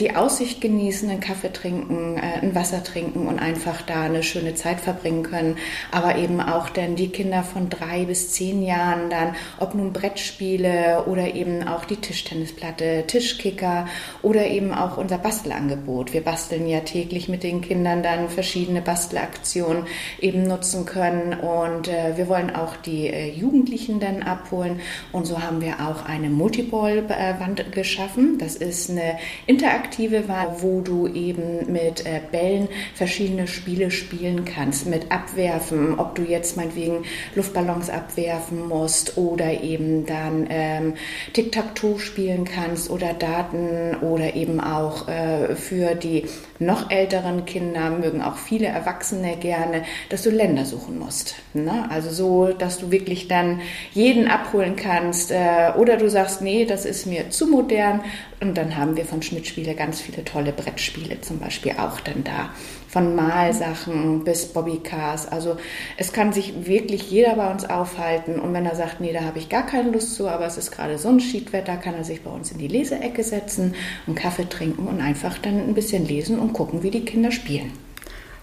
die 0.00 0.14
Aussicht 0.14 0.60
genießen, 0.60 1.08
einen 1.08 1.20
Kaffee 1.20 1.52
trinken, 1.52 2.18
ein 2.18 2.54
Wasser 2.54 2.82
trinken 2.82 3.26
und 3.26 3.38
einfach 3.38 3.82
da 3.82 4.02
eine 4.02 4.22
schöne 4.22 4.54
Zeit 4.54 4.80
verbringen 4.80 5.22
können. 5.22 5.56
Aber 5.90 6.16
eben 6.16 6.40
auch 6.40 6.68
dann 6.68 6.96
die 6.96 7.08
Kinder 7.08 7.42
von 7.42 7.68
drei 7.68 8.04
bis 8.04 8.32
zehn 8.32 8.62
Jahren 8.62 9.10
dann, 9.10 9.34
ob 9.58 9.74
nun 9.74 9.92
Brettspiele 9.92 11.04
oder 11.06 11.34
eben 11.34 11.66
auch 11.66 11.84
die 11.84 11.96
Tischtennisplatte, 11.96 13.04
Tischkicker 13.16 13.86
oder 14.20 14.46
eben 14.46 14.74
auch 14.74 14.98
unser 14.98 15.16
Bastelangebot. 15.16 16.12
Wir 16.12 16.20
basteln 16.20 16.66
ja 16.66 16.80
täglich 16.80 17.30
mit 17.30 17.42
den 17.42 17.62
Kindern 17.62 18.02
dann 18.02 18.28
verschiedene 18.28 18.82
Bastelaktionen 18.82 19.84
eben 20.20 20.42
nutzen 20.42 20.84
können 20.84 21.32
und 21.32 21.88
äh, 21.88 22.18
wir 22.18 22.28
wollen 22.28 22.54
auch 22.54 22.76
die 22.76 23.06
äh, 23.06 23.30
Jugendlichen 23.30 24.00
dann 24.00 24.22
abholen 24.22 24.80
und 25.12 25.26
so 25.26 25.42
haben 25.42 25.62
wir 25.62 25.80
auch 25.80 26.04
eine 26.04 26.28
Multiball-Wand 26.28 27.72
geschaffen. 27.72 28.36
Das 28.36 28.54
ist 28.54 28.90
eine 28.90 29.16
interaktive 29.46 30.28
Wand, 30.28 30.62
wo 30.62 30.82
du 30.82 31.06
eben 31.06 31.72
mit 31.72 32.04
äh, 32.04 32.20
Bällen 32.30 32.68
verschiedene 32.94 33.46
Spiele 33.46 33.90
spielen 33.90 34.44
kannst, 34.44 34.86
mit 34.86 35.10
Abwerfen, 35.10 35.98
ob 35.98 36.16
du 36.16 36.22
jetzt 36.22 36.58
meinetwegen 36.58 37.04
Luftballons 37.34 37.88
abwerfen 37.88 38.68
musst 38.68 39.16
oder 39.16 39.62
eben 39.62 40.04
dann 40.04 40.46
ähm, 40.50 40.94
Tic-Tac-Toe 41.32 41.98
spielen 41.98 42.44
kannst 42.44 42.90
oder 42.90 43.05
Daten 43.14 43.96
oder 44.00 44.34
eben 44.34 44.60
auch 44.60 45.08
äh, 45.08 45.54
für 45.54 45.94
die 45.94 46.24
noch 46.58 46.90
älteren 46.90 47.44
Kinder 47.44 47.90
mögen 47.90 48.22
auch 48.22 48.36
viele 48.36 48.66
Erwachsene 48.66 49.36
gerne, 49.36 49.82
dass 50.08 50.22
du 50.22 50.30
Länder 50.30 50.64
suchen 50.64 50.98
musst. 50.98 51.36
Ne? 51.54 51.86
Also 51.90 52.10
so, 52.10 52.52
dass 52.52 52.78
du 52.78 52.90
wirklich 52.90 53.28
dann 53.28 53.60
jeden 53.92 54.28
abholen 54.28 54.76
kannst 54.76 55.30
äh, 55.30 55.72
oder 55.76 55.96
du 55.96 56.08
sagst, 56.08 56.42
nee, 56.42 56.64
das 56.64 56.84
ist 56.84 57.06
mir 57.06 57.30
zu 57.30 57.46
modern 57.46 58.02
und 58.40 58.56
dann 58.56 58.76
haben 58.76 58.96
wir 58.96 59.04
von 59.04 59.22
Schmidt 59.22 59.46
Spiele 59.46 59.74
ganz 59.74 60.00
viele 60.00 60.24
tolle 60.24 60.52
Brettspiele 60.52 61.20
zum 61.20 61.38
Beispiel 61.38 61.72
auch 61.72 62.00
dann 62.00 62.24
da 62.24 62.50
von 62.96 63.14
Malsachen 63.14 64.24
bis 64.24 64.46
Bobbycars. 64.46 65.28
Also 65.28 65.58
es 65.98 66.14
kann 66.14 66.32
sich 66.32 66.66
wirklich 66.66 67.10
jeder 67.10 67.34
bei 67.34 67.50
uns 67.50 67.68
aufhalten. 67.68 68.40
Und 68.40 68.54
wenn 68.54 68.64
er 68.64 68.74
sagt, 68.74 69.02
nee, 69.02 69.12
da 69.12 69.20
habe 69.20 69.38
ich 69.38 69.50
gar 69.50 69.66
keine 69.66 69.90
Lust 69.90 70.14
zu, 70.14 70.28
aber 70.28 70.46
es 70.46 70.56
ist 70.56 70.70
gerade 70.70 70.96
so 70.96 71.10
ein 71.10 71.20
Schiedwetter, 71.20 71.76
kann 71.76 71.92
er 71.92 72.04
sich 72.04 72.22
bei 72.22 72.30
uns 72.30 72.52
in 72.52 72.56
die 72.58 72.68
Leseecke 72.68 73.22
setzen, 73.22 73.74
einen 74.06 74.16
Kaffee 74.16 74.48
trinken 74.48 74.86
und 74.86 75.02
einfach 75.02 75.36
dann 75.36 75.58
ein 75.58 75.74
bisschen 75.74 76.06
lesen 76.06 76.38
und 76.38 76.54
gucken, 76.54 76.82
wie 76.82 76.90
die 76.90 77.04
Kinder 77.04 77.32
spielen. 77.32 77.70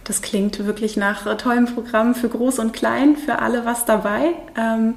Das 0.03 0.22
klingt 0.22 0.65
wirklich 0.65 0.98
nach 0.98 1.25
äh, 1.25 1.38
tollem 1.38 1.65
Programm 1.65 2.13
für 2.13 2.27
Groß 2.27 2.60
und 2.60 2.74
Klein, 2.74 3.15
für 3.15 3.39
alle 3.39 3.65
was 3.65 3.86
dabei. 3.86 4.33
Ähm, 4.57 4.95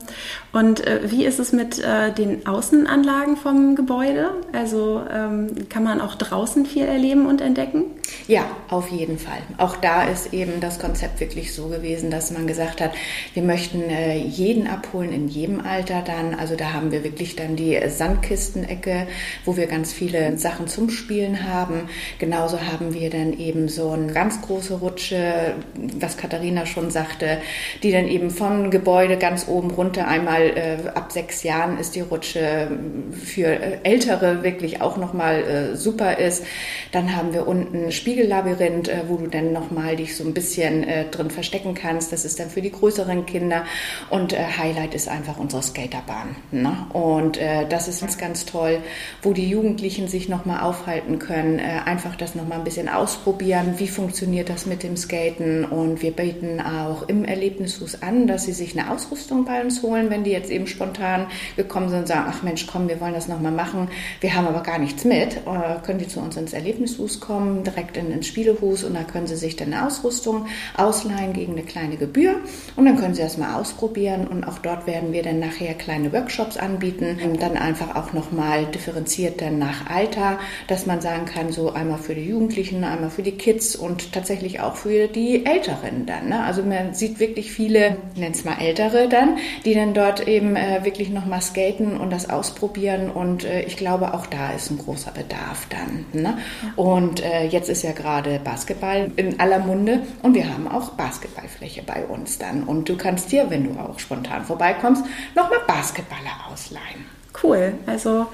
und 0.52 0.84
äh, 0.86 1.10
wie 1.10 1.24
ist 1.24 1.38
es 1.38 1.52
mit 1.52 1.78
äh, 1.78 2.12
den 2.12 2.46
Außenanlagen 2.46 3.36
vom 3.36 3.76
Gebäude? 3.76 4.30
Also 4.52 5.02
ähm, 5.12 5.68
kann 5.68 5.84
man 5.84 6.00
auch 6.00 6.16
draußen 6.16 6.66
viel 6.66 6.86
erleben 6.86 7.26
und 7.26 7.40
entdecken? 7.40 7.84
Ja, 8.26 8.44
auf 8.68 8.90
jeden 8.90 9.18
Fall. 9.18 9.38
Auch 9.58 9.76
da 9.76 10.04
ist 10.04 10.32
eben 10.32 10.60
das 10.60 10.78
Konzept 10.78 11.20
wirklich 11.20 11.54
so 11.54 11.68
gewesen, 11.68 12.10
dass 12.10 12.30
man 12.30 12.46
gesagt 12.46 12.80
hat, 12.80 12.92
wir 13.34 13.42
möchten 13.42 13.82
jeden 14.24 14.68
abholen 14.68 15.12
in 15.12 15.28
jedem 15.28 15.60
Alter 15.60 16.02
dann. 16.06 16.34
Also 16.34 16.54
da 16.54 16.72
haben 16.72 16.92
wir 16.92 17.02
wirklich 17.02 17.34
dann 17.34 17.56
die 17.56 17.78
Sandkistenecke, 17.88 19.08
wo 19.44 19.56
wir 19.56 19.66
ganz 19.66 19.92
viele 19.92 20.38
Sachen 20.38 20.68
zum 20.68 20.88
Spielen 20.88 21.52
haben. 21.52 21.88
Genauso 22.18 22.60
haben 22.60 22.94
wir 22.94 23.10
dann 23.10 23.36
eben 23.38 23.68
so 23.68 23.90
eine 23.90 24.12
ganz 24.12 24.40
große 24.40 24.74
Rutsche 24.74 24.95
Rutsche, 24.96 25.54
was 26.00 26.16
Katharina 26.16 26.64
schon 26.64 26.90
sagte, 26.90 27.38
die 27.82 27.92
dann 27.92 28.08
eben 28.08 28.30
von 28.30 28.70
Gebäude 28.70 29.18
ganz 29.18 29.46
oben 29.46 29.70
runter 29.70 30.08
einmal 30.08 30.42
äh, 30.42 30.88
ab 30.94 31.12
sechs 31.12 31.42
Jahren 31.42 31.78
ist 31.78 31.94
die 31.96 32.00
Rutsche 32.00 32.70
für 33.12 33.84
Ältere 33.84 34.42
wirklich 34.42 34.80
auch 34.80 34.96
nochmal 34.96 35.42
äh, 35.42 35.76
super 35.76 36.18
ist. 36.18 36.44
Dann 36.92 37.14
haben 37.14 37.34
wir 37.34 37.46
unten 37.46 37.92
Spiegellabyrinth, 37.92 38.88
äh, 38.88 39.02
wo 39.06 39.18
du 39.18 39.26
dann 39.26 39.52
nochmal 39.52 39.96
dich 39.96 40.16
so 40.16 40.24
ein 40.24 40.32
bisschen 40.32 40.82
äh, 40.84 41.04
drin 41.10 41.30
verstecken 41.30 41.74
kannst. 41.74 42.10
Das 42.10 42.24
ist 42.24 42.40
dann 42.40 42.48
für 42.48 42.62
die 42.62 42.72
größeren 42.72 43.26
Kinder. 43.26 43.64
Und 44.08 44.32
äh, 44.32 44.38
Highlight 44.58 44.94
ist 44.94 45.08
einfach 45.08 45.36
unsere 45.36 45.62
Skaterbahn. 45.62 46.36
Ne? 46.52 46.74
Und 46.94 47.36
äh, 47.36 47.66
das 47.68 47.86
ist 47.86 48.00
ganz, 48.00 48.16
ganz 48.16 48.46
toll, 48.46 48.78
wo 49.20 49.34
die 49.34 49.46
Jugendlichen 49.46 50.08
sich 50.08 50.30
nochmal 50.30 50.62
aufhalten 50.62 51.18
können, 51.18 51.58
äh, 51.58 51.80
einfach 51.84 52.16
das 52.16 52.34
nochmal 52.34 52.58
ein 52.58 52.64
bisschen 52.64 52.88
ausprobieren. 52.88 53.74
Wie 53.76 53.88
funktioniert 53.88 54.48
das 54.48 54.64
mit 54.64 54.85
dem 54.86 54.96
Skaten 54.96 55.64
und 55.64 56.02
wir 56.02 56.12
bieten 56.12 56.60
auch 56.60 57.08
im 57.08 57.24
Erlebnishus 57.24 58.02
an, 58.02 58.26
dass 58.26 58.44
sie 58.44 58.52
sich 58.52 58.78
eine 58.78 58.90
Ausrüstung 58.90 59.44
bei 59.44 59.62
uns 59.62 59.82
holen, 59.82 60.10
wenn 60.10 60.24
die 60.24 60.30
jetzt 60.30 60.50
eben 60.50 60.66
spontan 60.66 61.26
gekommen 61.56 61.88
sind 61.88 62.00
und 62.00 62.08
sagen, 62.08 62.26
ach 62.28 62.42
Mensch, 62.42 62.66
komm, 62.66 62.88
wir 62.88 63.00
wollen 63.00 63.14
das 63.14 63.28
nochmal 63.28 63.52
machen, 63.52 63.88
wir 64.20 64.34
haben 64.34 64.46
aber 64.46 64.62
gar 64.62 64.78
nichts 64.78 65.04
mit, 65.04 65.36
äh, 65.36 65.82
können 65.84 65.98
die 65.98 66.08
zu 66.08 66.20
uns 66.20 66.36
ins 66.36 66.52
Erlebnishus 66.52 67.20
kommen, 67.20 67.64
direkt 67.64 67.96
in, 67.96 68.10
ins 68.10 68.26
Spielehus 68.26 68.84
und 68.84 68.94
da 68.94 69.02
können 69.02 69.26
sie 69.26 69.36
sich 69.36 69.56
dann 69.56 69.72
eine 69.72 69.86
Ausrüstung 69.86 70.46
ausleihen 70.76 71.32
gegen 71.32 71.52
eine 71.52 71.62
kleine 71.62 71.96
Gebühr 71.96 72.36
und 72.76 72.86
dann 72.86 72.96
können 72.96 73.14
sie 73.14 73.22
das 73.22 73.38
mal 73.38 73.60
ausprobieren 73.60 74.26
und 74.26 74.44
auch 74.44 74.58
dort 74.58 74.86
werden 74.86 75.12
wir 75.12 75.22
dann 75.22 75.38
nachher 75.38 75.74
kleine 75.74 76.12
Workshops 76.12 76.56
anbieten 76.56 77.18
dann 77.36 77.56
einfach 77.56 77.94
auch 77.94 78.12
nochmal 78.12 78.66
differenziert 78.66 79.40
dann 79.40 79.58
nach 79.58 79.88
Alter, 79.88 80.38
dass 80.68 80.86
man 80.86 81.00
sagen 81.00 81.26
kann, 81.26 81.52
so 81.52 81.72
einmal 81.72 81.98
für 81.98 82.14
die 82.14 82.28
Jugendlichen, 82.28 82.84
einmal 82.84 83.10
für 83.10 83.22
die 83.22 83.32
Kids 83.32 83.76
und 83.76 84.12
tatsächlich 84.12 84.60
auch 84.60 84.75
auch 84.76 84.78
für 84.78 85.08
die 85.08 85.44
Älteren 85.46 86.06
dann. 86.06 86.28
Ne? 86.28 86.44
Also 86.44 86.62
man 86.62 86.94
sieht 86.94 87.18
wirklich 87.18 87.52
viele, 87.52 87.96
nennt 88.14 88.36
es 88.36 88.44
mal 88.44 88.58
Ältere 88.60 89.08
dann, 89.08 89.38
die 89.64 89.74
dann 89.74 89.94
dort 89.94 90.26
eben 90.26 90.56
äh, 90.56 90.84
wirklich 90.84 91.10
nochmal 91.10 91.42
skaten 91.42 91.96
und 91.96 92.10
das 92.10 92.28
ausprobieren. 92.28 93.10
Und 93.10 93.44
äh, 93.44 93.62
ich 93.62 93.76
glaube, 93.76 94.14
auch 94.14 94.26
da 94.26 94.52
ist 94.52 94.70
ein 94.70 94.78
großer 94.78 95.12
Bedarf 95.12 95.66
dann. 95.68 96.06
Ne? 96.12 96.38
Und 96.76 97.24
äh, 97.24 97.46
jetzt 97.46 97.68
ist 97.68 97.82
ja 97.82 97.92
gerade 97.92 98.40
Basketball 98.42 99.10
in 99.16 99.40
aller 99.40 99.58
Munde 99.58 100.02
und 100.22 100.34
wir 100.34 100.52
haben 100.52 100.68
auch 100.68 100.90
Basketballfläche 100.90 101.82
bei 101.82 102.04
uns 102.04 102.38
dann. 102.38 102.64
Und 102.64 102.88
du 102.88 102.96
kannst 102.96 103.32
dir, 103.32 103.50
wenn 103.50 103.64
du 103.64 103.80
auch 103.80 103.98
spontan 103.98 104.44
vorbeikommst, 104.44 105.04
nochmal 105.34 105.60
Basketballer 105.66 106.52
ausleihen. 106.52 107.06
Cool. 107.42 107.74
Also 107.86 108.26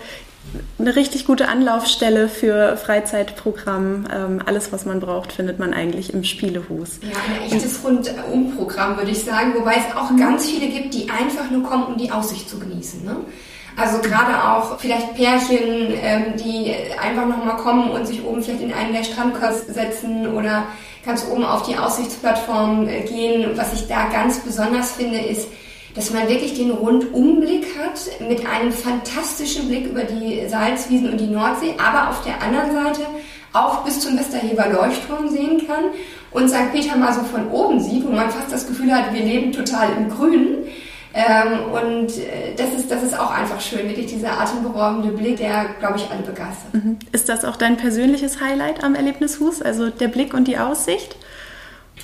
eine 0.78 0.96
richtig 0.96 1.26
gute 1.26 1.48
Anlaufstelle 1.48 2.28
für 2.28 2.76
Freizeitprogramm. 2.76 4.06
Ähm, 4.12 4.42
alles, 4.44 4.72
was 4.72 4.84
man 4.84 5.00
braucht, 5.00 5.32
findet 5.32 5.58
man 5.58 5.72
eigentlich 5.72 6.12
im 6.12 6.24
Spielehus. 6.24 6.98
Ja, 7.02 7.16
ein 7.28 7.50
echtes 7.50 7.82
Rundumprogramm, 7.84 8.96
würde 8.96 9.10
ich 9.10 9.24
sagen. 9.24 9.54
Wobei 9.54 9.76
es 9.76 9.96
auch 9.96 10.14
ganz 10.16 10.46
viele 10.46 10.68
gibt, 10.68 10.94
die 10.94 11.08
einfach 11.10 11.50
nur 11.50 11.62
kommen, 11.62 11.84
um 11.84 11.96
die 11.96 12.10
Aussicht 12.10 12.50
zu 12.50 12.58
genießen. 12.58 13.04
Ne? 13.04 13.16
Also 13.76 14.00
gerade 14.00 14.50
auch 14.50 14.78
vielleicht 14.78 15.14
Pärchen, 15.14 15.94
ähm, 16.02 16.36
die 16.36 16.74
einfach 17.00 17.26
nochmal 17.26 17.56
kommen 17.56 17.90
und 17.90 18.06
sich 18.06 18.22
oben 18.22 18.42
vielleicht 18.42 18.62
in 18.62 18.72
einen 18.72 18.92
der 18.92 19.04
Strandkurs 19.04 19.66
setzen 19.66 20.34
oder 20.34 20.64
ganz 21.04 21.26
oben 21.30 21.44
auf 21.44 21.62
die 21.62 21.76
Aussichtsplattform 21.76 22.86
äh, 22.88 23.00
gehen. 23.02 23.52
Was 23.56 23.72
ich 23.72 23.88
da 23.88 24.08
ganz 24.10 24.40
besonders 24.40 24.92
finde, 24.92 25.20
ist, 25.20 25.48
dass 25.94 26.10
man 26.10 26.28
wirklich 26.28 26.54
den 26.54 26.70
Rundumblick 26.70 27.66
hat 27.78 28.00
mit 28.26 28.46
einem 28.46 28.72
fantastischen 28.72 29.68
Blick 29.68 29.86
über 29.86 30.04
die 30.04 30.48
Salzwiesen 30.48 31.10
und 31.10 31.18
die 31.18 31.26
Nordsee, 31.26 31.74
aber 31.78 32.10
auf 32.10 32.22
der 32.24 32.42
anderen 32.42 32.72
Seite 32.72 33.06
auch 33.52 33.84
bis 33.84 34.00
zum 34.00 34.18
Westerheber 34.18 34.68
Leuchtturm 34.68 35.28
sehen 35.28 35.66
kann 35.66 35.84
und 36.30 36.48
St. 36.48 36.72
Peter 36.72 36.96
mal 36.96 37.12
so 37.12 37.20
von 37.20 37.48
oben 37.50 37.80
sieht, 37.80 38.04
wo 38.04 38.10
man 38.10 38.30
fast 38.30 38.50
das 38.50 38.66
Gefühl 38.66 38.92
hat, 38.92 39.12
wir 39.12 39.22
leben 39.22 39.52
total 39.52 39.88
im 39.96 40.08
Grünen. 40.08 40.64
Ähm, 41.14 41.70
und 41.70 42.16
äh, 42.16 42.54
das 42.56 42.72
ist, 42.72 42.90
das 42.90 43.02
ist 43.02 43.18
auch 43.18 43.30
einfach 43.30 43.60
schön, 43.60 43.86
wirklich 43.86 44.06
dieser 44.06 44.40
atemberaubende 44.40 45.10
Blick, 45.10 45.36
der, 45.36 45.66
glaube 45.78 45.98
ich, 45.98 46.10
alle 46.10 46.22
begeistert. 46.22 46.72
Mhm. 46.72 46.98
Ist 47.12 47.28
das 47.28 47.44
auch 47.44 47.56
dein 47.56 47.76
persönliches 47.76 48.40
Highlight 48.40 48.82
am 48.82 48.94
Erlebnishus, 48.94 49.60
also 49.60 49.90
der 49.90 50.08
Blick 50.08 50.32
und 50.32 50.48
die 50.48 50.56
Aussicht? 50.56 51.16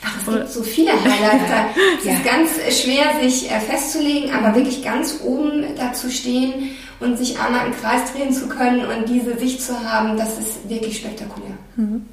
Ach, 0.04 0.16
es 0.18 0.34
gibt 0.34 0.50
so 0.50 0.62
viele 0.62 0.92
Highlights. 0.92 1.44
Da. 1.48 1.68
Es 1.98 2.18
ist 2.18 2.24
ganz 2.24 2.82
schwer, 2.82 3.04
sich 3.22 3.50
äh, 3.50 3.60
festzulegen, 3.60 4.32
aber 4.32 4.54
wirklich 4.54 4.82
ganz 4.82 5.20
oben 5.24 5.64
da 5.76 5.92
zu 5.92 6.10
stehen 6.10 6.70
und 7.00 7.16
sich 7.16 7.38
einmal 7.38 7.66
im 7.66 7.72
Kreis 7.72 8.12
drehen 8.12 8.32
zu 8.32 8.48
können 8.48 8.86
und 8.86 9.08
diese 9.08 9.38
Sicht 9.38 9.62
zu 9.62 9.78
haben, 9.80 10.16
das 10.16 10.38
ist 10.38 10.68
wirklich 10.68 10.98
spektakulär. 10.98 11.56
Mhm. 11.76 12.06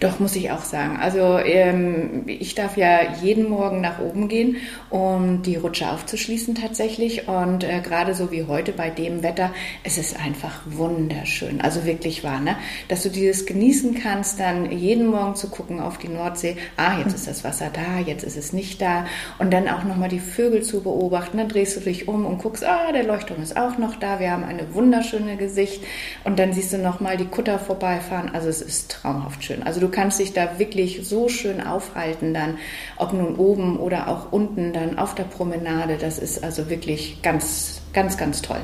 Doch, 0.00 0.18
muss 0.20 0.36
ich 0.36 0.50
auch 0.50 0.64
sagen. 0.64 0.96
Also 0.96 1.38
ähm, 1.38 2.24
ich 2.26 2.54
darf 2.54 2.76
ja 2.76 3.14
jeden 3.20 3.48
Morgen 3.48 3.80
nach 3.80 3.98
oben 4.00 4.28
gehen, 4.28 4.56
um 4.90 5.42
die 5.42 5.56
Rutsche 5.56 5.90
aufzuschließen 5.90 6.54
tatsächlich. 6.54 7.28
Und 7.28 7.64
äh, 7.64 7.80
gerade 7.80 8.14
so 8.14 8.30
wie 8.30 8.44
heute 8.44 8.72
bei 8.72 8.90
dem 8.90 9.22
Wetter, 9.22 9.52
es 9.84 9.98
ist 9.98 10.18
einfach 10.18 10.62
wunderschön. 10.66 11.60
Also 11.60 11.84
wirklich 11.84 12.24
wahr, 12.24 12.40
ne? 12.40 12.56
Dass 12.88 13.02
du 13.02 13.10
dieses 13.10 13.46
genießen 13.46 13.94
kannst, 13.94 14.40
dann 14.40 14.70
jeden 14.70 15.06
Morgen 15.06 15.34
zu 15.34 15.48
gucken 15.48 15.80
auf 15.80 15.98
die 15.98 16.08
Nordsee. 16.08 16.56
Ah, 16.76 16.98
jetzt 16.98 17.14
ist 17.14 17.26
das 17.26 17.44
Wasser 17.44 17.70
da, 17.72 18.00
jetzt 18.04 18.24
ist 18.24 18.36
es 18.36 18.52
nicht 18.52 18.80
da. 18.80 19.06
Und 19.38 19.52
dann 19.52 19.68
auch 19.68 19.84
nochmal 19.84 20.08
die 20.08 20.20
Vögel 20.20 20.62
zu 20.62 20.82
beobachten. 20.82 21.38
Dann 21.38 21.48
drehst 21.48 21.76
du 21.76 21.80
dich 21.80 22.08
um 22.08 22.26
und 22.26 22.38
guckst, 22.38 22.64
ah, 22.64 22.92
der 22.92 23.04
Leuchtturm 23.04 23.42
ist 23.42 23.56
auch 23.56 23.78
noch 23.78 23.96
da. 23.96 24.20
Wir 24.20 24.30
haben 24.30 24.44
eine 24.44 24.74
wunderschöne 24.74 25.36
Gesicht. 25.36 25.82
Und 26.24 26.38
dann 26.38 26.52
siehst 26.52 26.72
du 26.72 26.78
nochmal 26.78 27.16
die 27.16 27.26
Kutter 27.26 27.58
vorbeifahren. 27.58 28.30
Also 28.34 28.48
es 28.48 28.62
ist 28.62 28.90
traumhaft 28.90 29.44
schön. 29.44 29.62
Also 29.62 29.71
du 29.80 29.88
kannst 29.88 30.18
dich 30.18 30.32
da 30.32 30.58
wirklich 30.58 31.00
so 31.06 31.28
schön 31.28 31.60
aufhalten 31.60 32.34
dann, 32.34 32.58
ob 32.96 33.12
nun 33.12 33.36
oben 33.36 33.78
oder 33.78 34.08
auch 34.08 34.32
unten 34.32 34.72
dann 34.72 34.98
auf 34.98 35.14
der 35.14 35.24
Promenade. 35.24 35.98
Das 36.00 36.18
ist 36.18 36.42
also 36.42 36.70
wirklich 36.70 37.20
ganz, 37.22 37.80
ganz, 37.92 38.16
ganz 38.16 38.42
toll. 38.42 38.60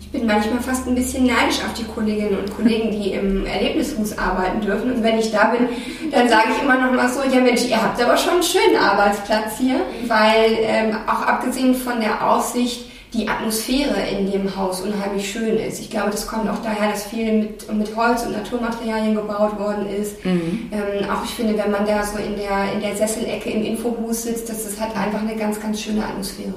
Ich 0.00 0.10
bin 0.10 0.26
manchmal 0.26 0.60
fast 0.60 0.86
ein 0.86 0.94
bisschen 0.94 1.26
neidisch 1.26 1.60
auf 1.64 1.72
die 1.74 1.84
Kolleginnen 1.84 2.38
und 2.38 2.54
Kollegen, 2.54 2.90
die 2.90 3.12
im 3.12 3.46
Erlebnishus 3.46 4.16
arbeiten 4.18 4.60
dürfen. 4.60 4.92
Und 4.92 5.02
wenn 5.02 5.18
ich 5.18 5.30
da 5.32 5.46
bin, 5.46 5.68
dann 6.10 6.28
sage 6.28 6.48
ich 6.56 6.62
immer 6.62 6.78
noch 6.78 6.92
mal 6.92 7.08
so, 7.08 7.20
ja 7.22 7.40
Mensch, 7.40 7.64
ihr 7.68 7.80
habt 7.80 8.02
aber 8.02 8.16
schon 8.16 8.34
einen 8.34 8.42
schönen 8.42 8.76
Arbeitsplatz 8.76 9.58
hier, 9.58 9.80
weil 10.06 10.58
ähm, 10.62 10.96
auch 11.06 11.22
abgesehen 11.22 11.74
von 11.74 12.00
der 12.00 12.26
Aussicht, 12.28 12.89
die 13.12 13.28
Atmosphäre 13.28 14.00
in 14.08 14.30
dem 14.30 14.56
Haus 14.56 14.82
unheimlich 14.82 15.30
schön 15.30 15.56
ist. 15.56 15.80
Ich 15.80 15.90
glaube, 15.90 16.10
das 16.10 16.26
kommt 16.26 16.48
auch 16.48 16.62
daher, 16.62 16.92
dass 16.92 17.04
viel 17.04 17.32
mit, 17.32 17.72
mit 17.72 17.96
Holz 17.96 18.22
und 18.24 18.32
Naturmaterialien 18.32 19.16
gebaut 19.16 19.58
worden 19.58 19.86
ist. 19.88 20.24
Mhm. 20.24 20.70
Ähm, 20.70 21.10
auch 21.10 21.24
ich 21.24 21.30
finde, 21.30 21.58
wenn 21.58 21.72
man 21.72 21.86
da 21.86 22.04
so 22.04 22.18
in 22.18 22.36
der, 22.36 22.72
in 22.72 22.80
der 22.80 22.96
Sesselecke 22.96 23.50
im 23.50 23.64
Infobus 23.64 24.22
sitzt, 24.22 24.48
das, 24.48 24.64
das 24.64 24.80
hat 24.80 24.96
einfach 24.96 25.22
eine 25.22 25.34
ganz, 25.34 25.60
ganz 25.60 25.80
schöne 25.80 26.04
Atmosphäre. 26.04 26.54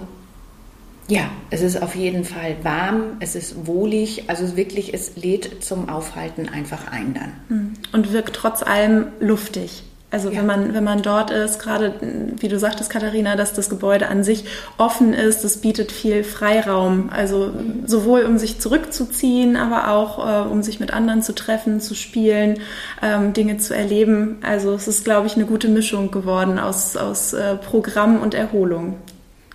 Ja, 1.08 1.24
es 1.50 1.62
ist 1.62 1.82
auf 1.82 1.96
jeden 1.96 2.24
Fall 2.24 2.56
warm, 2.64 3.18
es 3.20 3.36
ist 3.36 3.68
wohlig, 3.68 4.24
also 4.28 4.56
wirklich, 4.56 4.94
es 4.94 5.18
lädt 5.18 5.64
zum 5.64 5.90
Aufhalten 5.90 6.48
einfach 6.48 6.92
ein 6.92 7.14
dann. 7.14 7.34
Mhm. 7.50 7.74
Und 7.92 8.14
wirkt 8.14 8.36
trotz 8.36 8.64
allem 8.64 9.08
luftig. 9.20 9.84
Also 10.14 10.30
ja. 10.30 10.38
wenn 10.38 10.46
man 10.46 10.74
wenn 10.76 10.84
man 10.84 11.02
dort 11.02 11.32
ist, 11.32 11.58
gerade 11.58 11.96
wie 12.38 12.48
du 12.48 12.60
sagtest, 12.60 12.92
Katharina, 12.92 13.36
dass 13.36 13.54
das 13.54 13.68
Gebäude 13.68 14.08
an 14.10 14.24
sich 14.24 14.46
offen 14.78 15.14
ist, 15.14 15.44
das 15.44 15.58
bietet 15.58 15.92
viel 15.92 16.24
Freiraum. 16.24 17.10
Also 17.12 17.52
sowohl 17.88 18.26
um 18.26 18.38
sich 18.38 18.60
zurückzuziehen, 18.60 19.58
aber 19.58 19.90
auch 19.90 20.20
äh, 20.20 20.48
um 20.48 20.62
sich 20.62 20.80
mit 20.80 20.94
anderen 20.94 21.24
zu 21.24 21.34
treffen, 21.34 21.82
zu 21.82 21.96
spielen, 21.96 22.60
ähm, 23.02 23.34
Dinge 23.34 23.58
zu 23.58 23.76
erleben. 23.76 24.38
Also 24.44 24.74
es 24.74 24.88
ist, 24.88 25.04
glaube 25.04 25.26
ich, 25.26 25.36
eine 25.36 25.46
gute 25.46 25.68
Mischung 25.68 26.12
geworden 26.12 26.60
aus 26.60 26.96
aus 26.96 27.34
äh, 27.34 27.56
Programm 27.56 28.22
und 28.22 28.36
Erholung. 28.36 28.98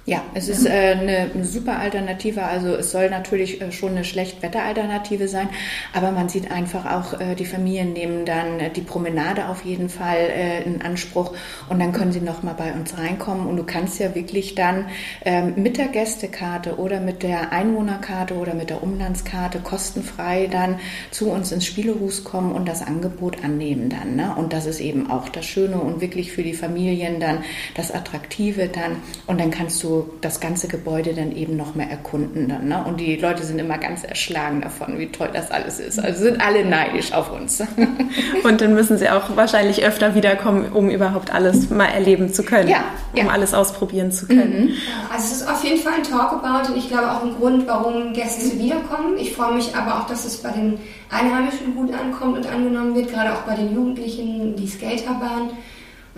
Ja, 0.09 0.23
es 0.33 0.49
ist 0.49 0.65
äh, 0.65 0.71
eine 0.71 1.45
super 1.45 1.79
Alternative. 1.79 2.43
Also 2.43 2.69
es 2.69 2.93
soll 2.93 3.11
natürlich 3.11 3.61
äh, 3.61 3.71
schon 3.73 3.91
eine 3.91 4.05
Schlechtwetteralternative 4.05 5.29
sein, 5.29 5.50
aber 5.93 6.12
man 6.12 6.31
sieht 6.31 6.50
einfach 6.50 6.87
auch, 6.87 7.21
äh, 7.21 7.35
die 7.35 7.45
Familien 7.45 7.93
nehmen 7.93 8.25
dann 8.25 8.59
äh, 8.59 8.71
die 8.71 8.81
Promenade 8.81 9.50
auf 9.50 9.67
jeden 9.67 9.91
Fall 9.91 10.17
äh, 10.17 10.62
in 10.62 10.81
Anspruch 10.81 11.35
und 11.69 11.79
dann 11.79 11.93
können 11.93 12.12
sie 12.12 12.23
noch 12.23 12.43
mal 12.43 12.55
bei 12.55 12.73
uns 12.73 12.97
reinkommen 12.97 13.47
und 13.47 13.59
du 13.59 13.65
kannst 13.65 13.99
ja 13.99 14.15
wirklich 14.15 14.55
dann 14.55 14.87
ähm, 15.27 15.53
mit 15.57 15.77
der 15.77 15.88
Gästekarte 15.88 16.79
oder 16.79 17.00
mit 17.00 17.23
der 17.23 17.53
Einwohnerkarte 17.53 18.33
oder 18.33 18.55
mit 18.55 18.71
der 18.71 18.83
Umlandskarte 18.83 19.59
kostenfrei 19.59 20.49
dann 20.50 20.81
zu 21.11 21.31
uns 21.31 21.53
ins 21.53 21.67
Spielehus 21.67 22.25
kommen 22.25 22.53
und 22.53 22.67
das 22.67 22.81
Angebot 22.81 23.45
annehmen 23.45 23.91
dann. 23.91 24.17
Ne? 24.17 24.35
Und 24.35 24.55
das 24.55 24.65
ist 24.65 24.81
eben 24.81 25.11
auch 25.11 25.29
das 25.29 25.45
Schöne 25.45 25.79
und 25.79 26.00
wirklich 26.00 26.33
für 26.33 26.43
die 26.43 26.55
Familien 26.55 27.21
dann 27.21 27.45
das 27.75 27.93
Attraktive 27.93 28.69
dann 28.69 29.03
und 29.27 29.38
dann 29.38 29.50
kannst 29.50 29.83
du 29.83 29.98
das 30.21 30.40
ganze 30.40 30.69
Gebäude 30.69 31.14
dann 31.14 31.33
eben 31.33 31.57
noch 31.57 31.75
mehr 31.75 31.90
erkunden 31.90 32.49
dann. 32.49 32.69
Ne? 32.69 32.85
Und 32.87 32.99
die 32.99 33.17
Leute 33.17 33.43
sind 33.45 33.59
immer 33.59 33.78
ganz 33.78 34.05
erschlagen 34.05 34.61
davon, 34.61 34.99
wie 34.99 35.07
toll 35.09 35.31
das 35.33 35.50
alles 35.50 35.81
ist. 35.81 35.99
Also 35.99 36.25
sind 36.25 36.40
alle 36.40 36.64
neidisch 36.64 37.12
auf 37.12 37.33
uns. 37.33 37.62
Und 38.45 38.61
dann 38.61 38.75
müssen 38.75 38.99
sie 38.99 39.09
auch 39.09 39.37
wahrscheinlich 39.37 39.85
öfter 39.85 40.14
wiederkommen, 40.14 40.73
um 40.73 40.90
überhaupt 40.90 41.33
alles 41.33 41.71
mal 41.71 41.87
erleben 41.87 42.33
zu 42.33 42.43
können. 42.43 42.69
Ja, 42.69 42.85
um 43.12 43.19
ja. 43.19 43.28
alles 43.28 43.55
ausprobieren 43.55 44.12
zu 44.12 44.26
können. 44.26 44.67
Mhm. 44.67 44.73
Also 45.12 45.33
es 45.33 45.40
ist 45.40 45.49
auf 45.49 45.64
jeden 45.64 45.81
Fall 45.81 45.95
ein 45.95 46.02
Talkabout 46.02 46.73
und 46.73 46.78
ich 46.78 46.88
glaube 46.88 47.11
auch 47.11 47.23
ein 47.23 47.35
Grund, 47.37 47.67
warum 47.67 48.12
Gäste 48.12 48.59
wiederkommen. 48.59 49.17
Ich 49.19 49.35
freue 49.35 49.55
mich 49.55 49.75
aber 49.75 50.00
auch, 50.00 50.07
dass 50.07 50.25
es 50.25 50.38
bei 50.38 50.50
den 50.50 50.78
Einheimischen 51.11 51.75
gut 51.75 51.93
ankommt 51.93 52.37
und 52.37 52.47
angenommen 52.47 52.95
wird, 52.95 53.11
gerade 53.11 53.33
auch 53.33 53.43
bei 53.43 53.55
den 53.55 53.75
Jugendlichen, 53.75 54.57
die 54.57 54.69
Skaterbahn. 54.69 55.50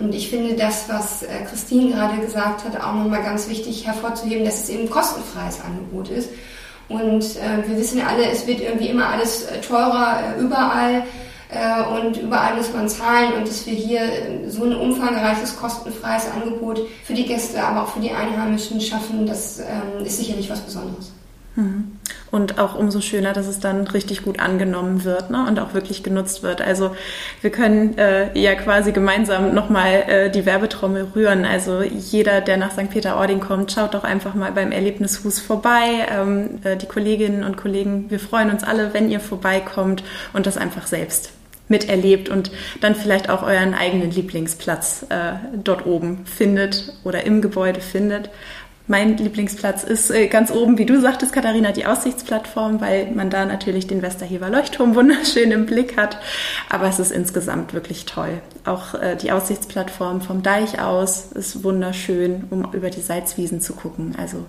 Und 0.00 0.14
ich 0.14 0.30
finde 0.30 0.54
das, 0.54 0.88
was 0.88 1.22
äh, 1.22 1.26
Christine 1.48 1.92
gerade 1.92 2.20
gesagt 2.20 2.64
hat, 2.64 2.80
auch 2.80 2.94
nochmal 2.94 3.22
ganz 3.22 3.48
wichtig 3.48 3.86
hervorzuheben, 3.86 4.44
dass 4.44 4.64
es 4.64 4.68
eben 4.70 4.84
ein 4.84 4.90
kostenfreies 4.90 5.60
Angebot 5.60 6.08
ist. 6.08 6.30
Und 6.88 7.22
äh, 7.36 7.68
wir 7.68 7.76
wissen 7.76 8.00
alle, 8.00 8.28
es 8.30 8.46
wird 8.46 8.60
irgendwie 8.60 8.88
immer 8.88 9.08
alles 9.08 9.42
äh, 9.42 9.60
teurer 9.60 10.34
äh, 10.36 10.40
überall 10.40 11.04
äh, 11.50 11.82
und 11.82 12.16
überall 12.16 12.56
muss 12.56 12.72
man 12.72 12.88
zahlen 12.88 13.34
und 13.34 13.46
dass 13.46 13.66
wir 13.66 13.74
hier 13.74 14.00
äh, 14.00 14.48
so 14.48 14.64
ein 14.64 14.74
umfangreiches, 14.74 15.56
kostenfreies 15.56 16.26
Angebot 16.34 16.80
für 17.04 17.14
die 17.14 17.26
Gäste, 17.26 17.62
aber 17.62 17.82
auch 17.84 17.88
für 17.88 18.00
die 18.00 18.10
Einheimischen 18.10 18.80
schaffen, 18.80 19.26
das 19.26 19.60
ähm, 19.60 20.04
ist 20.04 20.18
sicherlich 20.18 20.50
was 20.50 20.60
Besonderes. 20.60 21.12
Mhm. 21.60 21.92
Und 22.30 22.58
auch 22.58 22.76
umso 22.76 23.00
schöner, 23.00 23.32
dass 23.32 23.48
es 23.48 23.58
dann 23.58 23.86
richtig 23.88 24.22
gut 24.22 24.38
angenommen 24.38 25.04
wird 25.04 25.30
ne? 25.30 25.46
und 25.48 25.58
auch 25.58 25.74
wirklich 25.74 26.04
genutzt 26.04 26.44
wird. 26.44 26.60
Also 26.60 26.94
wir 27.40 27.50
können 27.50 27.98
äh, 27.98 28.38
ja 28.38 28.54
quasi 28.54 28.92
gemeinsam 28.92 29.52
nochmal 29.52 30.04
äh, 30.06 30.30
die 30.30 30.46
Werbetrommel 30.46 31.08
rühren. 31.14 31.44
Also 31.44 31.82
jeder, 31.82 32.40
der 32.40 32.56
nach 32.56 32.70
St. 32.70 32.90
Peter-Ording 32.90 33.40
kommt, 33.40 33.72
schaut 33.72 33.94
doch 33.94 34.04
einfach 34.04 34.34
mal 34.34 34.52
beim 34.52 34.70
Erlebnishus 34.70 35.40
vorbei. 35.40 36.06
Ähm, 36.08 36.60
äh, 36.62 36.76
die 36.76 36.86
Kolleginnen 36.86 37.42
und 37.42 37.56
Kollegen, 37.56 38.10
wir 38.10 38.20
freuen 38.20 38.50
uns 38.50 38.62
alle, 38.62 38.94
wenn 38.94 39.10
ihr 39.10 39.20
vorbeikommt 39.20 40.04
und 40.32 40.46
das 40.46 40.56
einfach 40.56 40.86
selbst 40.86 41.32
miterlebt 41.70 42.28
und 42.28 42.50
dann 42.80 42.94
vielleicht 42.94 43.30
auch 43.30 43.42
euren 43.42 43.74
eigenen 43.74 44.10
Lieblingsplatz 44.10 45.06
äh, 45.08 45.34
dort 45.54 45.86
oben 45.86 46.26
findet 46.26 46.92
oder 47.04 47.24
im 47.24 47.40
Gebäude 47.40 47.80
findet. 47.80 48.30
Mein 48.86 49.16
Lieblingsplatz 49.16 49.84
ist 49.84 50.10
äh, 50.10 50.26
ganz 50.26 50.50
oben, 50.50 50.76
wie 50.76 50.84
du 50.84 51.00
sagtest, 51.00 51.32
Katharina, 51.32 51.70
die 51.70 51.86
Aussichtsplattform, 51.86 52.80
weil 52.80 53.12
man 53.12 53.30
da 53.30 53.44
natürlich 53.44 53.86
den 53.86 54.02
Westerhever 54.02 54.50
Leuchtturm 54.50 54.94
wunderschön 54.96 55.52
im 55.52 55.66
Blick 55.66 55.96
hat. 55.96 56.18
Aber 56.68 56.88
es 56.88 56.98
ist 56.98 57.12
insgesamt 57.12 57.72
wirklich 57.72 58.04
toll. 58.04 58.40
Auch 58.64 58.94
äh, 58.94 59.16
die 59.16 59.30
Aussichtsplattform 59.30 60.20
vom 60.20 60.42
Deich 60.42 60.80
aus 60.80 61.30
ist 61.32 61.62
wunderschön, 61.62 62.44
um 62.50 62.72
über 62.72 62.90
die 62.90 63.00
Salzwiesen 63.00 63.60
zu 63.60 63.74
gucken. 63.74 64.16
Also 64.18 64.46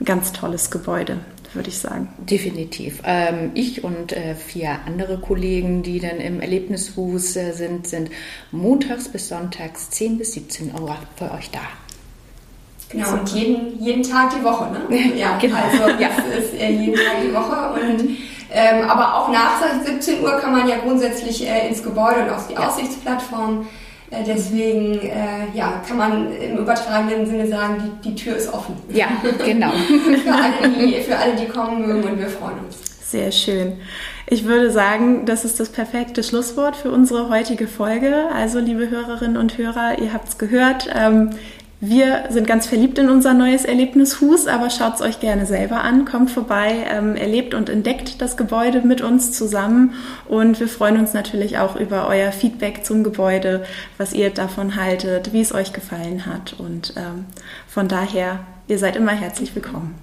ein 0.00 0.04
ganz 0.04 0.32
tolles 0.32 0.70
Gebäude, 0.70 1.18
würde 1.52 1.68
ich 1.68 1.78
sagen. 1.78 2.08
Definitiv. 2.18 3.02
Ähm, 3.04 3.50
ich 3.54 3.84
und 3.84 4.12
äh, 4.12 4.34
vier 4.34 4.78
andere 4.86 5.18
Kollegen, 5.18 5.82
die 5.82 6.00
dann 6.00 6.18
im 6.18 6.40
Erlebnishus 6.40 7.36
äh, 7.36 7.52
sind, 7.52 7.86
sind 7.86 8.10
montags 8.50 9.08
bis 9.08 9.28
sonntags 9.28 9.90
10 9.90 10.18
bis 10.18 10.32
17 10.32 10.72
Uhr 10.80 10.96
für 11.16 11.32
euch 11.32 11.50
da. 11.50 11.60
Genau, 12.90 13.12
und 13.12 13.28
jeden, 13.30 13.80
jeden 13.80 14.02
Tag 14.02 14.30
die 14.36 14.42
Woche, 14.44 14.66
ne? 14.72 15.12
Ja, 15.16 15.38
genau. 15.38 15.56
Also 15.56 15.78
das 15.98 16.38
ist 16.38 16.60
äh, 16.60 16.70
jeden 16.70 16.94
Tag 16.94 17.22
die 17.24 17.32
Woche 17.34 17.80
und 17.80 18.16
ähm, 18.52 18.90
aber 18.90 19.14
auch 19.14 19.28
nach 19.28 19.62
17 19.84 20.22
Uhr 20.22 20.32
kann 20.40 20.52
man 20.52 20.68
ja 20.68 20.78
grundsätzlich 20.78 21.46
äh, 21.48 21.68
ins 21.68 21.82
Gebäude 21.82 22.24
und 22.24 22.30
auf 22.30 22.48
die 22.48 22.54
Ja. 22.54 22.68
Aussichtsplattform. 22.68 23.68
Äh, 24.10 24.24
deswegen 24.26 24.98
äh, 24.98 25.46
ja, 25.54 25.80
kann 25.86 25.96
man 25.96 26.32
im 26.32 26.58
übertragenen 26.58 27.26
Sinne 27.26 27.46
sagen, 27.46 27.92
die, 28.02 28.08
die 28.08 28.14
Tür 28.16 28.36
ist 28.36 28.52
offen. 28.52 28.74
Ja, 28.88 29.06
genau. 29.44 29.70
Für 30.24 30.32
alle, 30.32 30.68
die, 30.68 31.00
für 31.00 31.16
alle, 31.16 31.36
die 31.36 31.46
kommen 31.46 31.86
mögen 31.86 32.02
und 32.02 32.18
wir 32.18 32.28
freuen 32.28 32.58
uns. 32.66 32.76
Sehr 33.08 33.30
schön. 33.30 33.78
Ich 34.26 34.44
würde 34.44 34.70
sagen, 34.70 35.26
das 35.26 35.44
ist 35.44 35.58
das 35.58 35.68
perfekte 35.68 36.22
Schlusswort 36.22 36.76
für 36.76 36.92
unsere 36.92 37.28
heutige 37.28 37.66
Folge. 37.66 38.26
Also, 38.34 38.60
liebe 38.60 38.88
Hörerinnen 38.88 39.36
und 39.36 39.58
Hörer, 39.58 39.98
ihr 39.98 40.12
habt 40.12 40.28
es 40.28 40.38
gehört. 40.38 40.88
Ähm, 40.94 41.30
wir 41.82 42.24
sind 42.28 42.46
ganz 42.46 42.66
verliebt 42.66 42.98
in 42.98 43.08
unser 43.08 43.32
neues 43.32 43.64
Erlebnishus, 43.64 44.46
aber 44.46 44.68
schaut 44.68 44.96
es 44.96 45.00
euch 45.00 45.18
gerne 45.18 45.46
selber 45.46 45.80
an, 45.80 46.04
kommt 46.04 46.30
vorbei, 46.30 46.84
ähm, 46.90 47.16
erlebt 47.16 47.54
und 47.54 47.70
entdeckt 47.70 48.20
das 48.20 48.36
Gebäude 48.36 48.82
mit 48.82 49.00
uns 49.00 49.32
zusammen 49.32 49.94
und 50.28 50.60
wir 50.60 50.68
freuen 50.68 50.98
uns 50.98 51.14
natürlich 51.14 51.56
auch 51.56 51.76
über 51.76 52.06
euer 52.06 52.32
Feedback 52.32 52.84
zum 52.84 53.02
Gebäude, 53.02 53.64
was 53.96 54.12
ihr 54.12 54.28
davon 54.28 54.76
haltet, 54.76 55.32
wie 55.32 55.40
es 55.40 55.54
euch 55.54 55.72
gefallen 55.72 56.26
hat 56.26 56.54
und 56.58 56.92
ähm, 56.96 57.24
von 57.66 57.88
daher, 57.88 58.40
ihr 58.68 58.78
seid 58.78 58.96
immer 58.96 59.12
herzlich 59.12 59.54
willkommen. 59.54 59.94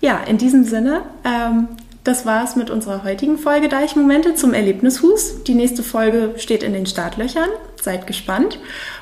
Ja, 0.00 0.20
in 0.28 0.38
diesem 0.38 0.62
Sinne, 0.62 1.02
ähm, 1.24 1.68
das 2.04 2.24
war's 2.24 2.54
mit 2.54 2.70
unserer 2.70 3.02
heutigen 3.02 3.38
Folge 3.38 3.68
Deichmomente 3.68 4.34
zum 4.34 4.54
Erlebnishus. 4.54 5.42
Die 5.44 5.54
nächste 5.54 5.82
Folge 5.82 6.34
steht 6.36 6.62
in 6.62 6.74
den 6.74 6.86
Startlöchern. 6.86 7.48
Seid 7.84 8.06
gespannt. 8.06 8.58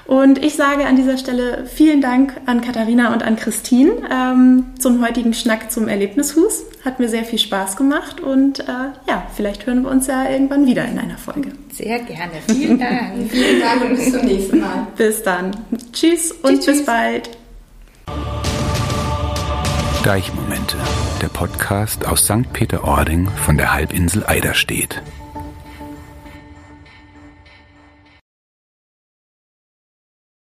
Und 0.06 0.44
ich 0.44 0.56
sage 0.56 0.86
an 0.86 0.96
dieser 0.96 1.16
Stelle 1.16 1.66
vielen 1.72 2.00
Dank 2.00 2.34
an 2.46 2.60
Katharina 2.60 3.12
und 3.12 3.22
an 3.22 3.36
Christine 3.36 3.92
ähm, 4.12 4.66
zum 4.78 5.04
heutigen 5.06 5.32
Schnack 5.34 5.70
zum 5.70 5.88
Erlebnishus. 5.88 6.64
Hat 6.84 6.98
mir 6.98 7.08
sehr 7.08 7.24
viel 7.24 7.38
Spaß 7.38 7.76
gemacht 7.76 8.20
und 8.20 8.60
äh, 8.60 8.64
ja, 9.08 9.26
vielleicht 9.34 9.66
hören 9.66 9.84
wir 9.84 9.90
uns 9.90 10.08
ja 10.08 10.28
irgendwann 10.28 10.66
wieder 10.66 10.84
in 10.84 10.98
einer 10.98 11.16
Folge. 11.16 11.52
Sehr 11.72 12.00
gerne. 12.00 12.32
Vielen 12.48 12.78
Dank. 12.78 13.14
Vielen 13.30 13.60
Dank 13.60 13.82
und 13.82 13.96
bis 13.96 14.12
zum 14.12 14.24
nächsten 14.26 14.60
Mal. 14.60 14.86
Bis 14.96 15.22
dann. 15.22 15.52
Tschüss 15.92 16.32
und 16.32 16.56
Tschüss, 16.56 16.66
bis 16.66 16.76
tschüss. 16.78 16.84
bald. 16.86 17.30
Deichmomente, 20.04 20.76
der 21.22 21.28
Podcast 21.28 22.04
aus 22.06 22.24
St. 22.24 22.52
Peter-Ording 22.52 23.28
von 23.46 23.56
der 23.56 23.72
Halbinsel 23.72 24.24
Eiderstedt. 24.26 25.00